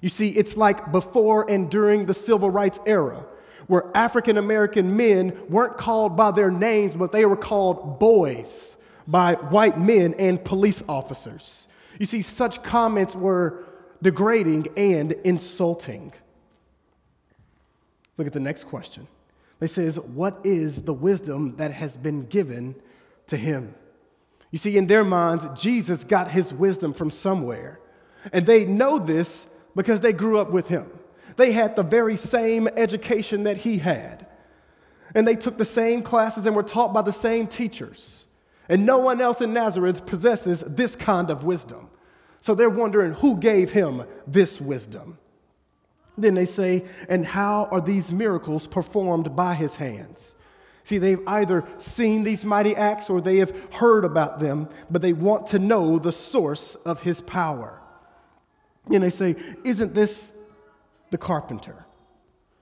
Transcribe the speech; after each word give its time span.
You 0.00 0.08
see, 0.08 0.30
it's 0.30 0.56
like 0.56 0.92
before 0.92 1.50
and 1.50 1.70
during 1.70 2.06
the 2.06 2.14
civil 2.14 2.50
rights 2.50 2.78
era, 2.86 3.24
where 3.66 3.90
African 3.94 4.36
American 4.36 4.96
men 4.96 5.36
weren't 5.48 5.76
called 5.76 6.16
by 6.16 6.30
their 6.30 6.50
names, 6.50 6.94
but 6.94 7.12
they 7.12 7.24
were 7.24 7.36
called 7.36 7.98
boys 7.98 8.76
by 9.06 9.34
white 9.34 9.78
men 9.78 10.14
and 10.18 10.44
police 10.44 10.82
officers. 10.88 11.66
You 11.98 12.06
see, 12.06 12.22
such 12.22 12.62
comments 12.62 13.14
were 13.14 13.64
degrading 14.02 14.68
and 14.76 15.12
insulting. 15.24 16.12
Look 18.16 18.26
at 18.26 18.32
the 18.32 18.40
next 18.40 18.64
question. 18.64 19.06
It 19.60 19.68
says, 19.68 19.98
What 19.98 20.40
is 20.44 20.82
the 20.82 20.94
wisdom 20.94 21.56
that 21.56 21.72
has 21.72 21.96
been 21.96 22.26
given 22.26 22.74
to 23.28 23.36
him? 23.36 23.74
You 24.50 24.58
see, 24.58 24.76
in 24.76 24.86
their 24.86 25.04
minds, 25.04 25.46
Jesus 25.60 26.04
got 26.04 26.30
his 26.30 26.52
wisdom 26.52 26.92
from 26.92 27.10
somewhere. 27.10 27.80
And 28.32 28.46
they 28.46 28.64
know 28.64 28.98
this 28.98 29.46
because 29.76 30.00
they 30.00 30.12
grew 30.12 30.38
up 30.38 30.50
with 30.50 30.66
him. 30.66 30.90
They 31.36 31.52
had 31.52 31.76
the 31.76 31.84
very 31.84 32.16
same 32.16 32.66
education 32.76 33.44
that 33.44 33.58
he 33.58 33.78
had. 33.78 34.26
And 35.14 35.28
they 35.28 35.36
took 35.36 35.58
the 35.58 35.64
same 35.64 36.02
classes 36.02 36.46
and 36.46 36.56
were 36.56 36.62
taught 36.62 36.92
by 36.92 37.02
the 37.02 37.12
same 37.12 37.46
teachers. 37.46 38.26
And 38.68 38.84
no 38.84 38.98
one 38.98 39.20
else 39.20 39.40
in 39.40 39.52
Nazareth 39.52 40.06
possesses 40.06 40.64
this 40.66 40.96
kind 40.96 41.30
of 41.30 41.44
wisdom. 41.44 41.90
So 42.40 42.54
they're 42.54 42.70
wondering 42.70 43.12
who 43.12 43.36
gave 43.36 43.70
him 43.70 44.02
this 44.26 44.60
wisdom. 44.60 45.18
Then 46.18 46.34
they 46.34 46.46
say, 46.46 46.84
and 47.08 47.26
how 47.26 47.68
are 47.70 47.80
these 47.80 48.10
miracles 48.10 48.66
performed 48.66 49.36
by 49.36 49.54
his 49.54 49.76
hands? 49.76 50.34
See, 50.84 50.98
they've 50.98 51.26
either 51.26 51.64
seen 51.78 52.22
these 52.22 52.44
mighty 52.44 52.74
acts 52.74 53.10
or 53.10 53.20
they 53.20 53.38
have 53.38 53.54
heard 53.74 54.04
about 54.04 54.40
them, 54.40 54.68
but 54.90 55.02
they 55.02 55.12
want 55.12 55.48
to 55.48 55.58
know 55.58 55.98
the 55.98 56.12
source 56.12 56.76
of 56.76 57.02
his 57.02 57.20
power. 57.20 57.82
And 58.90 59.02
they 59.02 59.10
say, 59.10 59.36
Isn't 59.64 59.94
this 59.94 60.32
the 61.10 61.18
carpenter? 61.18 61.86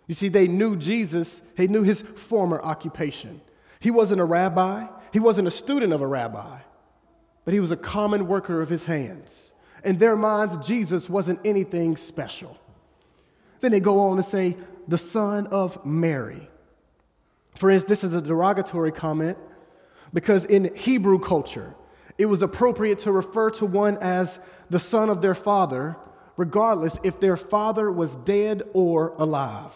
You 0.06 0.14
see, 0.14 0.28
they 0.28 0.46
knew 0.46 0.76
Jesus, 0.76 1.40
they 1.56 1.66
knew 1.66 1.82
his 1.82 2.02
former 2.02 2.60
occupation. 2.62 3.40
He 3.80 3.90
wasn't 3.90 4.20
a 4.20 4.24
rabbi, 4.24 4.86
he 5.12 5.20
wasn't 5.20 5.48
a 5.48 5.50
student 5.50 5.92
of 5.92 6.00
a 6.02 6.06
rabbi, 6.06 6.58
but 7.44 7.54
he 7.54 7.60
was 7.60 7.70
a 7.70 7.76
common 7.76 8.26
worker 8.26 8.60
of 8.60 8.68
his 8.68 8.84
hands. 8.84 9.52
In 9.84 9.98
their 9.98 10.16
minds, 10.16 10.66
Jesus 10.66 11.10
wasn't 11.10 11.40
anything 11.44 11.96
special. 11.96 12.58
Then 13.60 13.72
they 13.72 13.80
go 13.80 14.00
on 14.00 14.16
to 14.16 14.22
say, 14.22 14.56
the 14.88 14.98
son 14.98 15.46
of 15.48 15.84
Mary. 15.84 16.48
For 17.56 17.70
instance, 17.70 17.88
this 17.88 18.04
is 18.04 18.14
a 18.14 18.22
derogatory 18.22 18.92
comment 18.92 19.38
because 20.12 20.44
in 20.44 20.74
Hebrew 20.74 21.18
culture, 21.18 21.74
it 22.18 22.26
was 22.26 22.42
appropriate 22.42 23.00
to 23.00 23.12
refer 23.12 23.50
to 23.52 23.66
one 23.66 23.98
as 24.00 24.38
the 24.70 24.78
son 24.78 25.10
of 25.10 25.20
their 25.20 25.34
father, 25.34 25.96
regardless 26.36 26.98
if 27.02 27.20
their 27.20 27.36
father 27.36 27.90
was 27.90 28.16
dead 28.16 28.62
or 28.72 29.14
alive. 29.18 29.72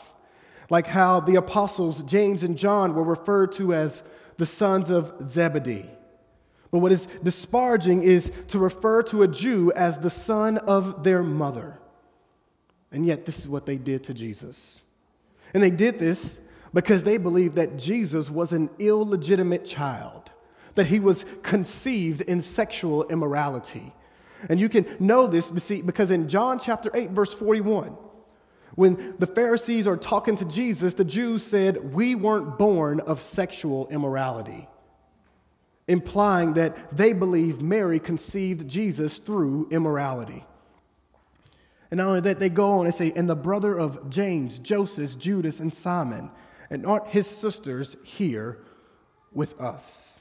Like 0.71 0.87
how 0.87 1.21
the 1.21 1.37
apostles 1.37 2.03
James 2.03 2.43
and 2.43 2.59
John 2.59 2.95
were 2.95 3.05
referred 3.05 3.53
to 3.53 3.73
as 3.73 4.03
the 4.37 4.47
sons 4.47 4.91
of 4.91 5.15
Zebedee. 5.27 5.91
But 6.71 6.81
what 6.81 6.93
is 6.93 7.07
disparaging 7.23 8.03
is 8.03 8.31
to 8.49 8.59
refer 8.59 9.03
to 9.05 9.23
a 9.23 9.29
Jew 9.29 9.73
as 9.75 9.99
the 9.99 10.11
son 10.11 10.59
of 10.59 11.03
their 11.03 11.23
mother. 11.23 11.79
And 12.93 13.07
yet, 13.07 13.25
this 13.25 13.39
is 13.39 13.49
what 13.49 13.67
they 13.67 13.77
did 13.77 14.05
to 14.05 14.15
Jesus. 14.15 14.83
And 15.55 15.63
they 15.63 15.71
did 15.71 15.99
this 15.99 16.39
because 16.75 17.05
they 17.05 17.17
believed 17.19 17.57
that 17.57 17.79
Jesus 17.79 18.31
was 18.31 18.53
an 18.53 18.71
illegitimate 18.79 19.65
child, 19.65 20.31
that 20.75 20.87
he 20.87 21.01
was 21.01 21.25
conceived 21.43 22.21
in 22.23 22.43
sexual 22.43 23.07
immorality. 23.09 23.93
And 24.49 24.61
you 24.61 24.69
can 24.69 24.87
know 25.01 25.27
this 25.27 25.51
because 25.51 26.11
in 26.11 26.29
John 26.29 26.59
chapter 26.59 26.91
8, 26.95 27.11
verse 27.11 27.35
41, 27.35 27.97
when 28.75 29.17
the 29.19 29.27
Pharisees 29.27 29.87
are 29.87 29.97
talking 29.97 30.37
to 30.37 30.45
Jesus, 30.45 30.95
the 30.95 31.05
Jews 31.05 31.43
said, 31.43 31.93
We 31.93 32.15
weren't 32.15 32.59
born 32.59 33.01
of 33.01 33.21
sexual 33.21 33.89
immorality, 33.89 34.69
implying 35.89 36.55
that 36.55 36.97
they 36.97 37.13
believe 37.13 37.61
Mary 37.61 37.99
conceived 37.99 38.69
Jesus 38.69 39.19
through 39.19 39.69
immorality. 39.71 40.45
And 41.91 41.99
not 41.99 42.09
only 42.09 42.21
that, 42.21 42.39
they 42.39 42.51
go 42.51 42.73
on 42.73 42.87
and 42.87 42.95
say, 42.95 43.13
and 43.17 43.29
the 43.29 43.37
brother 43.37 43.77
of 43.77 44.11
James, 44.11 44.59
Joseph, 44.59 45.19
Judas, 45.19 45.59
and 45.59 45.73
Simon, 45.73 46.31
and 46.71 46.85
aren't 46.85 47.09
his 47.09 47.27
sisters 47.27 47.97
here 48.03 48.59
with 49.33 49.59
us? 49.61 50.21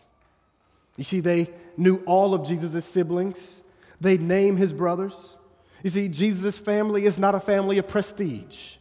You 0.95 1.03
see, 1.03 1.19
they 1.19 1.49
knew 1.75 2.01
all 2.05 2.33
of 2.33 2.47
Jesus' 2.47 2.85
siblings, 2.85 3.61
they 3.99 4.17
name 4.17 4.57
his 4.57 4.73
brothers. 4.73 5.37
You 5.83 5.89
see, 5.89 6.09
Jesus' 6.09 6.59
family 6.59 7.05
is 7.05 7.17
not 7.17 7.35
a 7.35 7.39
family 7.39 7.77
of 7.77 7.87
prestige. 7.87 8.75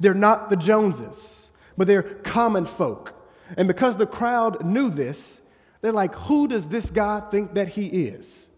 They're 0.00 0.14
not 0.14 0.50
the 0.50 0.56
Joneses, 0.56 1.50
but 1.76 1.86
they're 1.86 2.02
common 2.02 2.66
folk. 2.66 3.14
And 3.56 3.68
because 3.68 3.96
the 3.96 4.06
crowd 4.06 4.64
knew 4.64 4.90
this, 4.90 5.40
they're 5.80 5.92
like, 5.92 6.14
who 6.14 6.48
does 6.48 6.68
this 6.68 6.90
guy 6.90 7.20
think 7.30 7.54
that 7.54 7.68
he 7.68 7.86
is? 7.86 8.48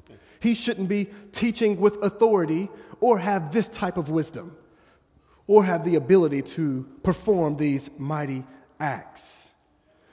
He 0.41 0.55
shouldn't 0.55 0.89
be 0.89 1.09
teaching 1.33 1.81
with 1.81 2.03
authority 2.03 2.69
or 3.01 3.19
have 3.19 3.53
this 3.53 3.69
type 3.69 3.97
of 3.97 4.09
wisdom 4.09 4.57
or 5.47 5.65
have 5.65 5.85
the 5.85 5.97
ability 5.97 6.43
to 6.43 6.87
perform 7.03 7.57
these 7.57 7.91
mighty 7.99 8.45
acts. 8.79 9.49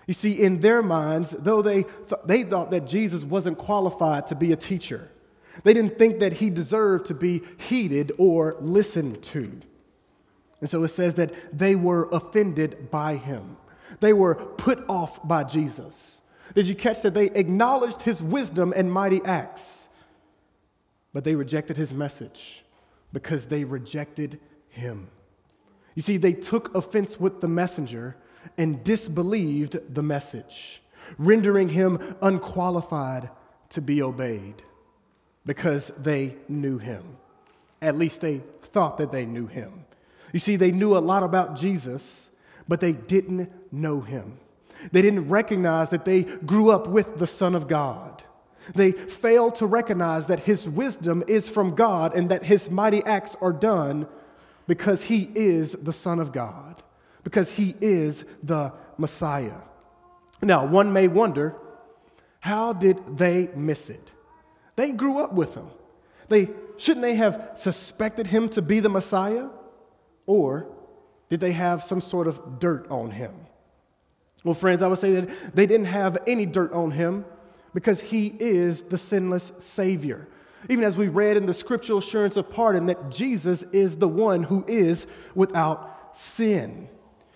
You 0.08 0.14
see, 0.14 0.34
in 0.34 0.60
their 0.60 0.82
minds, 0.82 1.32
though 1.32 1.62
they, 1.62 1.84
th- 1.84 2.22
they 2.26 2.44
thought 2.44 2.72
that 2.72 2.86
Jesus 2.86 3.24
wasn't 3.24 3.58
qualified 3.58 4.28
to 4.28 4.36
be 4.36 4.52
a 4.52 4.56
teacher, 4.56 5.10
they 5.64 5.74
didn't 5.74 5.98
think 5.98 6.20
that 6.20 6.34
he 6.34 6.50
deserved 6.50 7.06
to 7.08 7.14
be 7.14 7.42
heeded 7.58 8.12
or 8.18 8.56
listened 8.60 9.24
to. 9.24 9.60
And 10.62 10.70
so 10.70 10.84
it 10.84 10.90
says 10.90 11.16
that 11.16 11.58
they 11.58 11.76
were 11.76 12.10
offended 12.12 12.90
by 12.92 13.16
him. 13.16 13.58
They 14.00 14.14
were 14.14 14.36
put 14.36 14.84
off 14.90 15.26
by 15.28 15.44
Jesus. 15.44 16.22
Did 16.54 16.68
you 16.68 16.76
catch 16.76 17.02
that? 17.02 17.14
They 17.14 17.28
acknowledged 17.28 18.02
his 18.02 18.22
wisdom 18.22 18.74
and 18.76 18.92
mighty 18.92 19.22
acts, 19.26 19.90
but 21.14 21.24
they 21.24 21.36
rejected 21.36 21.78
his 21.78 21.94
message 21.94 22.64
because 23.14 23.48
they 23.48 23.64
rejected 23.64 24.40
him. 24.70 25.08
You 25.96 26.02
see, 26.02 26.18
they 26.18 26.34
took 26.34 26.76
offense 26.76 27.20
with 27.20 27.42
the 27.42 27.48
messenger 27.48 28.18
and 28.58 28.84
disbelieved 28.84 29.94
the 29.94 30.04
message, 30.04 30.82
rendering 31.18 31.70
him 31.70 32.16
unqualified 32.22 33.30
to 33.70 33.82
be 33.82 34.02
obeyed 34.02 34.62
because 35.46 35.92
they 35.98 36.36
knew 36.48 36.78
him. 36.78 37.18
At 37.82 37.98
least 37.98 38.22
they 38.22 38.42
thought 38.64 38.98
that 38.98 39.12
they 39.12 39.26
knew 39.26 39.48
him. 39.48 39.86
You 40.34 40.40
see, 40.40 40.56
they 40.56 40.72
knew 40.72 40.98
a 40.98 41.00
lot 41.00 41.24
about 41.24 41.56
Jesus, 41.56 42.30
but 42.68 42.82
they 42.82 42.94
didn't 42.94 43.52
know 43.72 44.02
him. 44.02 44.40
They 44.92 45.02
didn't 45.02 45.30
recognize 45.30 45.90
that 45.90 46.06
they 46.06 46.24
grew 46.24 46.72
up 46.72 46.88
with 46.88 47.20
the 47.20 47.28
Son 47.28 47.56
of 47.56 47.68
God. 47.68 48.24
They 48.74 48.92
fail 48.92 49.52
to 49.54 49.66
recognize 49.68 50.28
that 50.28 50.42
his 50.42 50.68
wisdom 50.68 51.24
is 51.28 51.48
from 51.48 51.76
God 51.76 52.16
and 52.16 52.30
that 52.30 52.46
his 52.46 52.70
mighty 52.70 53.04
acts 53.04 53.36
are 53.42 53.54
done 53.54 54.08
because 54.68 55.04
he 55.04 55.30
is 55.36 55.74
the 55.74 55.94
Son 55.94 56.20
of 56.20 56.32
God, 56.32 56.82
because 57.24 57.52
he 57.52 57.76
is 57.80 58.26
the 58.42 58.74
Messiah. 58.98 59.62
Now, 60.42 60.66
one 60.66 60.92
may 60.92 61.08
wonder 61.08 61.56
how 62.40 62.74
did 62.74 63.18
they 63.18 63.50
miss 63.56 63.90
it? 63.90 64.12
They 64.76 64.92
grew 64.92 65.20
up 65.20 65.34
with 65.34 65.56
him. 65.56 65.68
They 66.30 66.50
shouldn't 66.78 67.04
they 67.04 67.16
have 67.16 67.52
suspected 67.56 68.28
him 68.28 68.50
to 68.50 68.62
be 68.62 68.80
the 68.80 68.90
Messiah? 68.90 69.48
Or 70.26 70.68
did 71.30 71.40
they 71.40 71.54
have 71.54 71.84
some 71.84 72.02
sort 72.02 72.28
of 72.28 72.60
dirt 72.60 72.90
on 72.90 73.12
him? 73.12 73.32
Well, 74.44 74.54
friends, 74.54 74.82
I 74.82 74.88
would 74.88 75.00
say 75.00 75.12
that 75.12 75.56
they 75.56 75.66
didn't 75.66 75.88
have 75.88 76.18
any 76.28 76.46
dirt 76.46 76.72
on 76.74 76.92
him 76.92 77.26
because 77.74 78.00
he 78.00 78.36
is 78.40 78.84
the 78.84 78.98
sinless 78.98 79.52
Savior. 79.58 80.28
Even 80.70 80.84
as 80.84 80.98
we 80.98 81.08
read 81.08 81.38
in 81.38 81.46
the 81.46 81.54
scriptural 81.54 82.00
assurance 82.00 82.38
of 82.38 82.50
pardon, 82.50 82.88
that 82.88 83.12
Jesus 83.12 83.64
is 83.72 83.98
the 83.98 84.08
one 84.08 84.44
who 84.44 84.64
is 84.68 85.08
without 85.36 86.16
sin. 86.18 86.90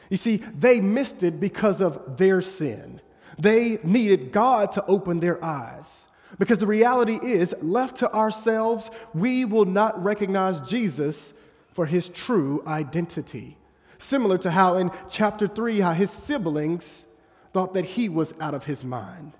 You 0.09 0.17
see, 0.17 0.37
they 0.37 0.81
missed 0.81 1.23
it 1.23 1.39
because 1.39 1.81
of 1.81 2.17
their 2.17 2.41
sin. 2.41 3.01
They 3.37 3.79
needed 3.83 4.31
God 4.31 4.71
to 4.73 4.85
open 4.85 5.19
their 5.19 5.43
eyes. 5.43 6.05
Because 6.39 6.57
the 6.57 6.67
reality 6.67 7.19
is, 7.21 7.53
left 7.61 7.97
to 7.97 8.11
ourselves, 8.13 8.89
we 9.13 9.45
will 9.45 9.65
not 9.65 10.01
recognize 10.01 10.61
Jesus 10.61 11.33
for 11.73 11.85
his 11.85 12.09
true 12.09 12.63
identity. 12.65 13.57
Similar 13.99 14.37
to 14.39 14.51
how 14.51 14.77
in 14.77 14.89
chapter 15.09 15.47
3, 15.47 15.81
how 15.81 15.91
his 15.91 16.09
siblings 16.09 17.05
thought 17.53 17.73
that 17.73 17.85
he 17.85 18.07
was 18.07 18.33
out 18.39 18.53
of 18.53 18.63
his 18.63 18.83
mind. 18.83 19.33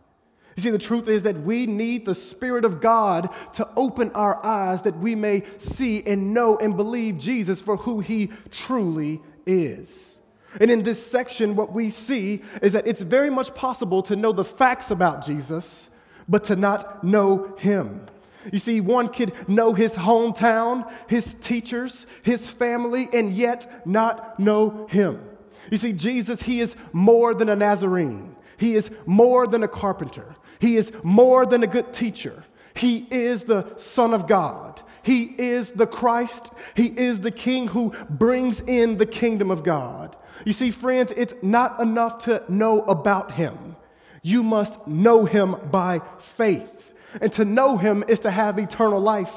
You 0.57 0.63
see, 0.63 0.69
the 0.71 0.77
truth 0.77 1.07
is 1.07 1.23
that 1.23 1.37
we 1.43 1.65
need 1.65 2.05
the 2.05 2.15
Spirit 2.15 2.65
of 2.65 2.81
God 2.81 3.29
to 3.53 3.67
open 3.77 4.11
our 4.11 4.45
eyes 4.45 4.81
that 4.81 4.97
we 4.97 5.15
may 5.15 5.43
see 5.57 6.03
and 6.05 6.33
know 6.33 6.57
and 6.57 6.75
believe 6.75 7.17
Jesus 7.17 7.61
for 7.61 7.77
who 7.77 8.01
he 8.01 8.29
truly 8.51 9.21
is. 9.45 10.19
And 10.59 10.69
in 10.69 10.83
this 10.83 11.05
section, 11.05 11.55
what 11.55 11.71
we 11.71 11.89
see 11.89 12.41
is 12.61 12.73
that 12.73 12.87
it's 12.87 12.99
very 13.01 13.29
much 13.29 13.53
possible 13.55 14.01
to 14.03 14.15
know 14.17 14.33
the 14.33 14.43
facts 14.43 14.91
about 14.91 15.25
Jesus, 15.25 15.88
but 16.29 16.45
to 16.45 16.55
not 16.55 17.03
know 17.03 17.55
him. 17.57 18.05
You 18.53 18.59
see, 18.59 18.79
one 18.79 19.09
could 19.09 19.33
know 19.49 19.73
his 19.73 19.95
hometown, 19.95 20.89
his 21.07 21.35
teachers, 21.41 22.05
his 22.23 22.47
family, 22.47 23.09
and 23.11 23.33
yet 23.33 23.85
not 23.85 24.39
know 24.39 24.87
him. 24.89 25.21
You 25.69 25.77
see, 25.77 25.93
Jesus, 25.93 26.43
he 26.43 26.61
is 26.61 26.75
more 26.93 27.33
than 27.33 27.49
a 27.49 27.55
Nazarene. 27.55 28.35
He 28.57 28.75
is 28.75 28.91
more 29.05 29.45
than 29.45 29.63
a 29.63 29.67
carpenter. 29.67 30.35
He 30.59 30.77
is 30.77 30.91
more 31.03 31.45
than 31.45 31.63
a 31.63 31.67
good 31.67 31.93
teacher. 31.93 32.43
He 32.75 33.07
is 33.11 33.43
the 33.43 33.73
Son 33.77 34.13
of 34.13 34.27
God. 34.27 34.81
He 35.03 35.35
is 35.37 35.71
the 35.71 35.87
Christ. 35.87 36.51
He 36.75 36.87
is 36.87 37.21
the 37.21 37.31
King 37.31 37.67
who 37.67 37.93
brings 38.09 38.61
in 38.61 38.97
the 38.97 39.05
kingdom 39.05 39.51
of 39.51 39.63
God. 39.63 40.15
You 40.45 40.53
see, 40.53 40.71
friends, 40.71 41.11
it's 41.15 41.33
not 41.41 41.81
enough 41.81 42.23
to 42.25 42.43
know 42.47 42.81
about 42.81 43.33
him. 43.33 43.75
You 44.21 44.43
must 44.43 44.87
know 44.87 45.25
him 45.25 45.55
by 45.71 46.01
faith. 46.17 46.93
And 47.21 47.31
to 47.33 47.45
know 47.45 47.77
him 47.77 48.03
is 48.07 48.19
to 48.21 48.31
have 48.31 48.59
eternal 48.59 48.99
life 48.99 49.33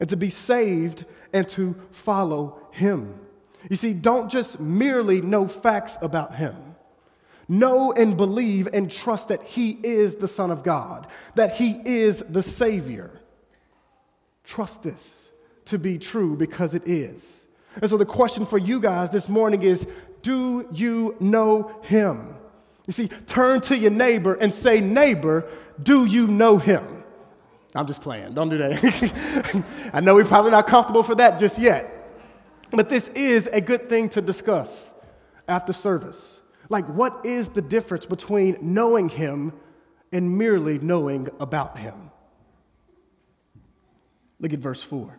and 0.00 0.08
to 0.08 0.16
be 0.16 0.30
saved 0.30 1.04
and 1.32 1.48
to 1.50 1.74
follow 1.90 2.58
him. 2.70 3.18
You 3.68 3.76
see, 3.76 3.92
don't 3.92 4.30
just 4.30 4.60
merely 4.60 5.20
know 5.20 5.48
facts 5.48 5.98
about 6.00 6.34
him. 6.36 6.56
Know 7.48 7.92
and 7.92 8.16
believe 8.16 8.68
and 8.72 8.90
trust 8.90 9.28
that 9.28 9.42
he 9.42 9.78
is 9.82 10.16
the 10.16 10.28
Son 10.28 10.50
of 10.50 10.62
God, 10.62 11.06
that 11.34 11.56
he 11.56 11.80
is 11.84 12.24
the 12.28 12.42
Savior. 12.42 13.20
Trust 14.44 14.82
this 14.82 15.30
to 15.66 15.78
be 15.78 15.98
true 15.98 16.36
because 16.36 16.74
it 16.74 16.86
is. 16.86 17.46
And 17.80 17.90
so 17.90 17.96
the 17.96 18.06
question 18.06 18.46
for 18.46 18.58
you 18.58 18.80
guys 18.80 19.10
this 19.10 19.28
morning 19.28 19.62
is 19.62 19.86
do 20.22 20.66
you 20.72 21.14
know 21.20 21.78
him? 21.82 22.34
You 22.86 22.92
see, 22.92 23.08
turn 23.08 23.60
to 23.62 23.76
your 23.76 23.90
neighbor 23.90 24.34
and 24.34 24.54
say, 24.54 24.80
Neighbor, 24.80 25.48
do 25.82 26.04
you 26.04 26.26
know 26.28 26.58
him? 26.58 27.04
I'm 27.74 27.86
just 27.86 28.00
playing. 28.00 28.32
Don't 28.32 28.48
do 28.48 28.58
that. 28.58 29.64
I 29.92 30.00
know 30.00 30.14
we're 30.14 30.24
probably 30.24 30.52
not 30.52 30.66
comfortable 30.66 31.02
for 31.02 31.14
that 31.16 31.38
just 31.38 31.58
yet. 31.58 31.92
But 32.70 32.88
this 32.88 33.08
is 33.08 33.48
a 33.48 33.60
good 33.60 33.88
thing 33.88 34.08
to 34.10 34.22
discuss 34.22 34.94
after 35.46 35.72
service. 35.72 36.40
Like, 36.68 36.86
what 36.86 37.24
is 37.24 37.50
the 37.50 37.62
difference 37.62 38.06
between 38.06 38.56
knowing 38.60 39.08
him 39.08 39.52
and 40.12 40.36
merely 40.38 40.78
knowing 40.78 41.28
about 41.38 41.78
him? 41.78 42.10
Look 44.40 44.52
at 44.52 44.58
verse 44.58 44.82
4. 44.82 45.18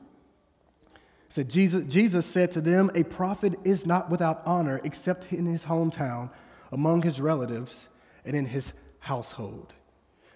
It 0.94 1.00
said, 1.30 1.50
Jesus, 1.50 1.86
Jesus 1.86 2.26
said 2.26 2.52
to 2.52 2.62
them, 2.62 2.90
A 2.96 3.04
prophet 3.04 3.56
is 3.64 3.86
not 3.86 4.10
without 4.10 4.42
honor 4.46 4.82
except 4.84 5.32
in 5.32 5.46
his 5.46 5.66
hometown, 5.66 6.30
among 6.72 7.02
his 7.04 7.22
relatives, 7.22 7.90
and 8.26 8.36
in 8.36 8.46
his 8.46 8.74
household. 9.00 9.74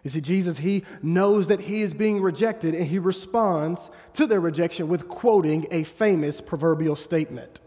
You 0.04 0.10
see, 0.10 0.22
Jesus, 0.22 0.58
he 0.58 0.84
knows 1.04 1.48
that 1.48 1.62
he 1.62 1.82
is 1.82 1.94
being 1.94 2.22
rejected, 2.22 2.74
and 2.74 2.88
he 2.88 2.98
responds 2.98 3.92
to 4.14 4.26
their 4.26 4.40
rejection 4.40 4.88
with 4.88 5.08
quoting 5.08 5.68
a 5.72 5.84
famous 5.84 6.42
proverbial 6.42 6.96
statement. 6.96 7.60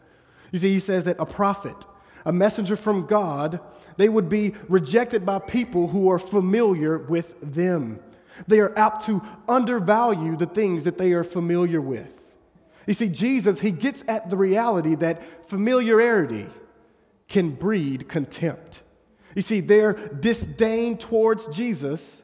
You 0.50 0.58
see, 0.58 0.72
he 0.72 0.80
says 0.80 1.04
that 1.04 1.16
a 1.20 1.26
prophet, 1.26 1.76
a 2.24 2.32
messenger 2.32 2.76
from 2.76 3.06
God, 3.06 3.60
they 3.96 4.08
would 4.08 4.28
be 4.28 4.54
rejected 4.68 5.24
by 5.24 5.38
people 5.38 5.88
who 5.88 6.10
are 6.10 6.18
familiar 6.18 6.98
with 6.98 7.40
them. 7.40 8.00
They 8.48 8.58
are 8.58 8.76
apt 8.76 9.06
to 9.06 9.22
undervalue 9.48 10.36
the 10.36 10.46
things 10.46 10.84
that 10.84 10.98
they 10.98 11.12
are 11.12 11.22
familiar 11.22 11.80
with. 11.80 12.20
You 12.86 12.94
see, 12.94 13.08
Jesus, 13.08 13.60
he 13.60 13.70
gets 13.70 14.02
at 14.08 14.28
the 14.28 14.36
reality 14.36 14.96
that 14.96 15.48
familiarity 15.48 16.48
can 17.28 17.50
breed 17.50 18.08
contempt. 18.08 18.82
You 19.34 19.42
see, 19.42 19.60
their 19.60 19.94
disdain 19.94 20.96
towards 20.96 21.48
Jesus 21.48 22.22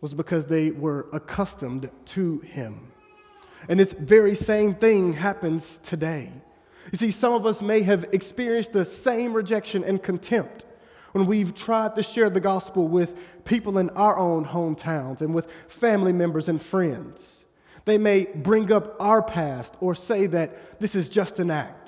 was 0.00 0.14
because 0.14 0.46
they 0.46 0.70
were 0.70 1.06
accustomed 1.12 1.90
to 2.06 2.40
him. 2.40 2.92
And 3.68 3.80
this 3.80 3.92
very 3.92 4.34
same 4.34 4.74
thing 4.74 5.14
happens 5.14 5.78
today. 5.82 6.32
You 6.92 6.98
see, 6.98 7.10
some 7.10 7.32
of 7.32 7.46
us 7.46 7.62
may 7.62 7.82
have 7.82 8.04
experienced 8.12 8.72
the 8.72 8.84
same 8.84 9.32
rejection 9.32 9.84
and 9.84 10.02
contempt 10.02 10.66
when 11.12 11.26
we've 11.26 11.54
tried 11.54 11.94
to 11.94 12.02
share 12.02 12.28
the 12.28 12.40
gospel 12.40 12.88
with 12.88 13.14
people 13.44 13.78
in 13.78 13.88
our 13.90 14.18
own 14.18 14.44
hometowns 14.44 15.20
and 15.20 15.32
with 15.34 15.48
family 15.68 16.12
members 16.12 16.48
and 16.48 16.60
friends. 16.60 17.44
They 17.84 17.98
may 17.98 18.24
bring 18.24 18.72
up 18.72 18.96
our 19.00 19.22
past 19.22 19.76
or 19.80 19.94
say 19.94 20.26
that 20.26 20.80
this 20.80 20.94
is 20.94 21.08
just 21.08 21.38
an 21.38 21.50
act. 21.50 21.83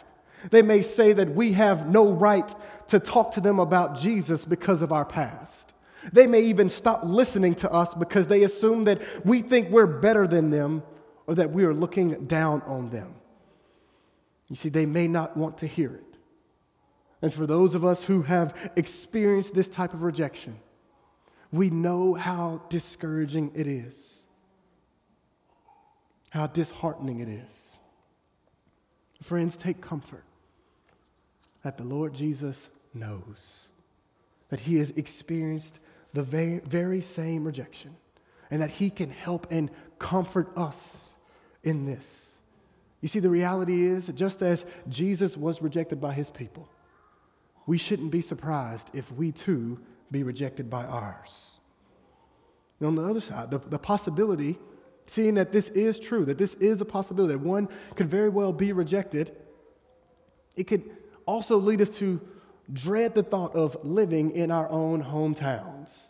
They 0.50 0.62
may 0.62 0.82
say 0.82 1.12
that 1.12 1.34
we 1.34 1.52
have 1.52 1.88
no 1.88 2.12
right 2.12 2.54
to 2.88 2.98
talk 2.98 3.32
to 3.32 3.40
them 3.40 3.58
about 3.58 3.98
Jesus 3.98 4.44
because 4.44 4.82
of 4.82 4.92
our 4.92 5.04
past. 5.04 5.74
They 6.12 6.26
may 6.26 6.42
even 6.42 6.68
stop 6.68 7.00
listening 7.04 7.54
to 7.56 7.72
us 7.72 7.94
because 7.94 8.28
they 8.28 8.44
assume 8.44 8.84
that 8.84 9.02
we 9.24 9.42
think 9.42 9.70
we're 9.70 9.86
better 9.86 10.26
than 10.26 10.50
them 10.50 10.82
or 11.26 11.34
that 11.34 11.50
we 11.50 11.64
are 11.64 11.74
looking 11.74 12.26
down 12.26 12.62
on 12.62 12.90
them. 12.90 13.14
You 14.48 14.56
see, 14.56 14.68
they 14.68 14.86
may 14.86 15.08
not 15.08 15.36
want 15.36 15.58
to 15.58 15.66
hear 15.66 15.92
it. 15.92 16.18
And 17.22 17.32
for 17.32 17.46
those 17.46 17.74
of 17.74 17.84
us 17.84 18.04
who 18.04 18.22
have 18.22 18.54
experienced 18.76 19.54
this 19.54 19.68
type 19.68 19.92
of 19.92 20.02
rejection, 20.02 20.60
we 21.50 21.70
know 21.70 22.14
how 22.14 22.62
discouraging 22.68 23.50
it 23.54 23.66
is, 23.66 24.26
how 26.30 26.46
disheartening 26.46 27.18
it 27.20 27.28
is. 27.28 27.78
Friends, 29.22 29.56
take 29.56 29.80
comfort 29.80 30.24
that 31.66 31.78
the 31.78 31.84
Lord 31.84 32.14
Jesus 32.14 32.70
knows 32.94 33.70
that 34.50 34.60
he 34.60 34.76
has 34.76 34.90
experienced 34.90 35.80
the 36.12 36.22
very, 36.22 36.60
very 36.60 37.00
same 37.00 37.44
rejection 37.44 37.96
and 38.52 38.62
that 38.62 38.70
he 38.70 38.88
can 38.88 39.10
help 39.10 39.48
and 39.50 39.68
comfort 39.98 40.56
us 40.56 41.16
in 41.64 41.84
this. 41.84 42.36
You 43.00 43.08
see, 43.08 43.18
the 43.18 43.30
reality 43.30 43.82
is, 43.82 44.06
just 44.14 44.42
as 44.42 44.64
Jesus 44.88 45.36
was 45.36 45.60
rejected 45.60 46.00
by 46.00 46.12
his 46.12 46.30
people, 46.30 46.68
we 47.66 47.78
shouldn't 47.78 48.12
be 48.12 48.20
surprised 48.20 48.88
if 48.92 49.10
we 49.10 49.32
too 49.32 49.80
be 50.12 50.22
rejected 50.22 50.70
by 50.70 50.84
ours. 50.84 51.58
And 52.78 52.86
on 52.86 52.94
the 52.94 53.02
other 53.02 53.20
side, 53.20 53.50
the, 53.50 53.58
the 53.58 53.80
possibility, 53.80 54.56
seeing 55.06 55.34
that 55.34 55.50
this 55.50 55.70
is 55.70 55.98
true, 55.98 56.24
that 56.26 56.38
this 56.38 56.54
is 56.54 56.80
a 56.80 56.84
possibility, 56.84 57.34
that 57.34 57.40
one 57.40 57.68
could 57.96 58.08
very 58.08 58.28
well 58.28 58.52
be 58.52 58.70
rejected, 58.70 59.34
it 60.54 60.68
could 60.68 60.88
also 61.26 61.58
lead 61.58 61.80
us 61.80 61.90
to 61.98 62.20
dread 62.72 63.14
the 63.14 63.22
thought 63.22 63.54
of 63.54 63.76
living 63.84 64.30
in 64.32 64.50
our 64.50 64.68
own 64.70 65.02
hometowns. 65.02 66.06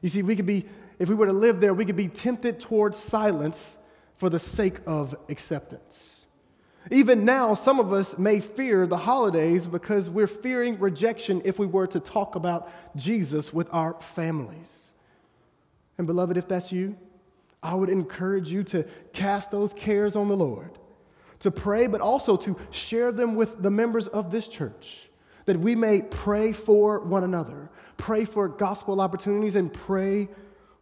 You 0.00 0.08
see, 0.08 0.22
we 0.22 0.36
could 0.36 0.46
be, 0.46 0.66
if 0.98 1.08
we 1.08 1.14
were 1.14 1.26
to 1.26 1.32
live 1.32 1.60
there, 1.60 1.74
we 1.74 1.84
could 1.84 1.96
be 1.96 2.08
tempted 2.08 2.60
towards 2.60 2.98
silence 2.98 3.76
for 4.16 4.30
the 4.30 4.38
sake 4.38 4.78
of 4.86 5.14
acceptance. 5.28 6.26
Even 6.90 7.24
now, 7.24 7.54
some 7.54 7.78
of 7.78 7.92
us 7.92 8.18
may 8.18 8.40
fear 8.40 8.86
the 8.86 8.96
holidays 8.96 9.66
because 9.66 10.10
we're 10.10 10.26
fearing 10.26 10.78
rejection 10.78 11.40
if 11.44 11.58
we 11.58 11.66
were 11.66 11.86
to 11.86 12.00
talk 12.00 12.34
about 12.34 12.70
Jesus 12.96 13.52
with 13.52 13.68
our 13.72 13.94
families. 14.00 14.92
And, 15.98 16.06
beloved, 16.06 16.36
if 16.36 16.48
that's 16.48 16.72
you, 16.72 16.96
I 17.62 17.76
would 17.76 17.88
encourage 17.88 18.50
you 18.50 18.64
to 18.64 18.84
cast 19.12 19.52
those 19.52 19.72
cares 19.72 20.16
on 20.16 20.28
the 20.28 20.36
Lord, 20.36 20.76
to 21.42 21.50
pray, 21.50 21.86
but 21.86 22.00
also 22.00 22.36
to 22.38 22.56
share 22.70 23.12
them 23.12 23.36
with 23.36 23.62
the 23.62 23.70
members 23.70 24.08
of 24.08 24.30
this 24.32 24.48
church, 24.48 25.08
that 25.44 25.58
we 25.58 25.76
may 25.76 26.02
pray 26.02 26.52
for 26.52 27.00
one 27.00 27.24
another, 27.24 27.70
pray 27.96 28.24
for 28.24 28.48
gospel 28.48 29.00
opportunities, 29.00 29.54
and 29.54 29.72
pray 29.72 30.28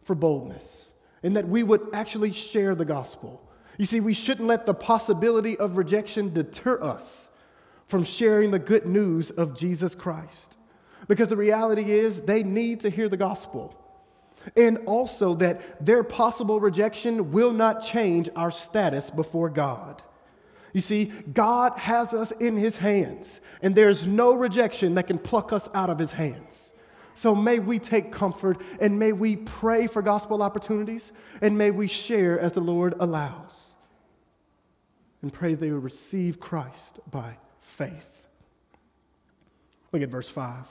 for 0.03 0.15
boldness, 0.15 0.91
and 1.21 1.35
that 1.35 1.47
we 1.47 1.61
would 1.61 1.81
actually 1.93 2.31
share 2.31 2.73
the 2.73 2.85
gospel 2.85 3.47
you 3.81 3.87
see, 3.87 3.99
we 3.99 4.13
shouldn't 4.13 4.47
let 4.47 4.67
the 4.67 4.75
possibility 4.75 5.57
of 5.57 5.75
rejection 5.75 6.31
deter 6.31 6.79
us 6.83 7.29
from 7.87 8.03
sharing 8.03 8.51
the 8.51 8.59
good 8.59 8.85
news 8.85 9.31
of 9.31 9.57
Jesus 9.57 9.95
Christ. 9.95 10.55
Because 11.07 11.29
the 11.29 11.35
reality 11.35 11.89
is, 11.89 12.21
they 12.21 12.43
need 12.43 12.81
to 12.81 12.91
hear 12.91 13.09
the 13.09 13.17
gospel. 13.17 13.75
And 14.55 14.77
also 14.85 15.33
that 15.35 15.83
their 15.83 16.03
possible 16.03 16.59
rejection 16.59 17.31
will 17.31 17.51
not 17.51 17.83
change 17.83 18.29
our 18.35 18.51
status 18.51 19.09
before 19.09 19.49
God. 19.49 20.03
You 20.73 20.81
see, 20.81 21.05
God 21.33 21.77
has 21.77 22.13
us 22.13 22.31
in 22.31 22.55
His 22.55 22.77
hands, 22.77 23.41
and 23.61 23.75
there's 23.75 24.07
no 24.07 24.33
rejection 24.33 24.95
that 24.95 25.07
can 25.07 25.17
pluck 25.17 25.51
us 25.51 25.67
out 25.73 25.89
of 25.89 25.99
His 25.99 26.13
hands. 26.13 26.71
So 27.13 27.35
may 27.35 27.59
we 27.59 27.77
take 27.77 28.11
comfort 28.11 28.61
and 28.79 28.97
may 28.97 29.13
we 29.13 29.35
pray 29.35 29.85
for 29.85 30.01
gospel 30.01 30.41
opportunities 30.41 31.11
and 31.39 31.55
may 31.55 31.69
we 31.69 31.87
share 31.87 32.39
as 32.39 32.53
the 32.53 32.61
Lord 32.61 32.95
allows. 32.99 33.75
And 35.21 35.31
pray 35.31 35.53
they 35.53 35.69
will 35.69 35.77
receive 35.77 36.39
Christ 36.39 36.99
by 37.11 37.37
faith. 37.59 38.27
Look 39.91 40.01
at 40.01 40.09
verse 40.09 40.29
5. 40.29 40.65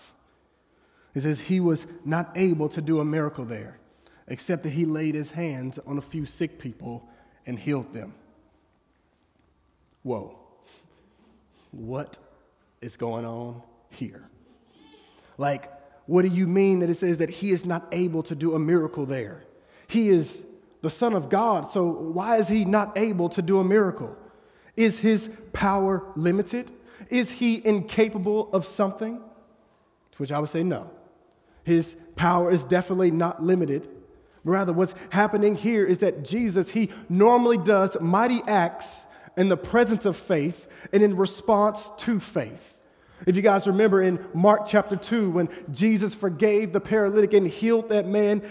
It 1.14 1.20
says, 1.20 1.40
He 1.40 1.60
was 1.60 1.86
not 2.04 2.32
able 2.34 2.68
to 2.70 2.80
do 2.80 3.00
a 3.00 3.04
miracle 3.04 3.44
there, 3.44 3.78
except 4.26 4.62
that 4.64 4.72
he 4.72 4.84
laid 4.84 5.14
his 5.14 5.30
hands 5.30 5.78
on 5.86 5.98
a 5.98 6.02
few 6.02 6.26
sick 6.26 6.58
people 6.58 7.08
and 7.46 7.58
healed 7.58 7.92
them. 7.92 8.14
Whoa. 10.02 10.38
What 11.70 12.18
is 12.80 12.96
going 12.96 13.24
on 13.24 13.62
here? 13.90 14.28
Like, 15.38 15.70
what 16.06 16.22
do 16.22 16.28
you 16.28 16.46
mean 16.46 16.80
that 16.80 16.90
it 16.90 16.96
says 16.96 17.18
that 17.18 17.30
he 17.30 17.50
is 17.50 17.64
not 17.64 17.86
able 17.92 18.22
to 18.24 18.34
do 18.34 18.54
a 18.54 18.58
miracle 18.58 19.06
there? 19.06 19.44
He 19.86 20.08
is 20.08 20.42
the 20.82 20.90
Son 20.90 21.12
of 21.12 21.28
God, 21.28 21.70
so 21.70 21.84
why 21.84 22.38
is 22.38 22.48
he 22.48 22.64
not 22.64 22.96
able 22.96 23.28
to 23.30 23.42
do 23.42 23.60
a 23.60 23.64
miracle? 23.64 24.16
Is 24.76 24.98
his 24.98 25.30
power 25.52 26.02
limited? 26.16 26.72
Is 27.10 27.30
he 27.30 27.64
incapable 27.66 28.50
of 28.52 28.64
something? 28.64 29.18
To 29.18 30.18
which 30.18 30.32
I 30.32 30.38
would 30.38 30.50
say 30.50 30.62
no. 30.62 30.90
His 31.64 31.96
power 32.16 32.50
is 32.50 32.64
definitely 32.64 33.10
not 33.10 33.42
limited. 33.42 33.88
Rather, 34.42 34.72
what's 34.72 34.94
happening 35.10 35.54
here 35.54 35.84
is 35.84 35.98
that 35.98 36.24
Jesus, 36.24 36.70
he 36.70 36.90
normally 37.08 37.58
does 37.58 37.96
mighty 38.00 38.40
acts 38.46 39.06
in 39.40 39.48
the 39.48 39.56
presence 39.56 40.04
of 40.04 40.18
faith 40.18 40.68
and 40.92 41.02
in 41.02 41.16
response 41.16 41.90
to 41.96 42.20
faith. 42.20 42.78
If 43.26 43.36
you 43.36 43.42
guys 43.42 43.66
remember 43.66 44.02
in 44.02 44.22
Mark 44.34 44.66
chapter 44.66 44.96
2, 44.96 45.30
when 45.30 45.48
Jesus 45.70 46.14
forgave 46.14 46.74
the 46.74 46.80
paralytic 46.80 47.32
and 47.32 47.46
healed 47.46 47.88
that 47.88 48.06
man, 48.06 48.42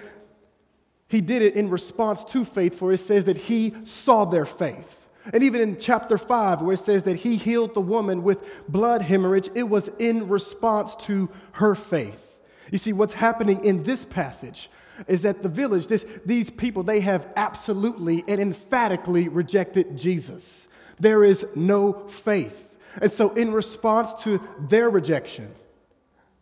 he 1.07 1.21
did 1.21 1.43
it 1.43 1.53
in 1.53 1.69
response 1.69 2.23
to 2.25 2.43
faith, 2.43 2.73
for 2.73 2.91
it 2.91 2.97
says 2.97 3.25
that 3.25 3.37
he 3.37 3.75
saw 3.83 4.25
their 4.25 4.47
faith. 4.47 5.07
And 5.31 5.43
even 5.43 5.61
in 5.61 5.77
chapter 5.77 6.17
5, 6.17 6.63
where 6.63 6.73
it 6.73 6.79
says 6.79 7.03
that 7.03 7.17
he 7.17 7.35
healed 7.35 7.75
the 7.75 7.81
woman 7.81 8.23
with 8.23 8.43
blood 8.67 9.03
hemorrhage, 9.03 9.49
it 9.53 9.69
was 9.69 9.91
in 9.99 10.27
response 10.27 10.95
to 10.95 11.29
her 11.51 11.75
faith. 11.75 12.39
You 12.71 12.79
see, 12.79 12.93
what's 12.93 13.13
happening 13.13 13.63
in 13.63 13.83
this 13.83 14.05
passage 14.05 14.71
is 15.07 15.21
that 15.21 15.43
the 15.43 15.49
village, 15.49 15.85
this, 15.85 16.03
these 16.25 16.49
people, 16.49 16.81
they 16.81 17.01
have 17.01 17.27
absolutely 17.35 18.23
and 18.27 18.41
emphatically 18.41 19.29
rejected 19.29 19.95
Jesus. 19.95 20.67
There 20.99 21.23
is 21.23 21.45
no 21.55 22.07
faith. 22.07 22.77
And 23.01 23.11
so, 23.11 23.29
in 23.33 23.51
response 23.51 24.13
to 24.23 24.41
their 24.59 24.89
rejection, 24.89 25.53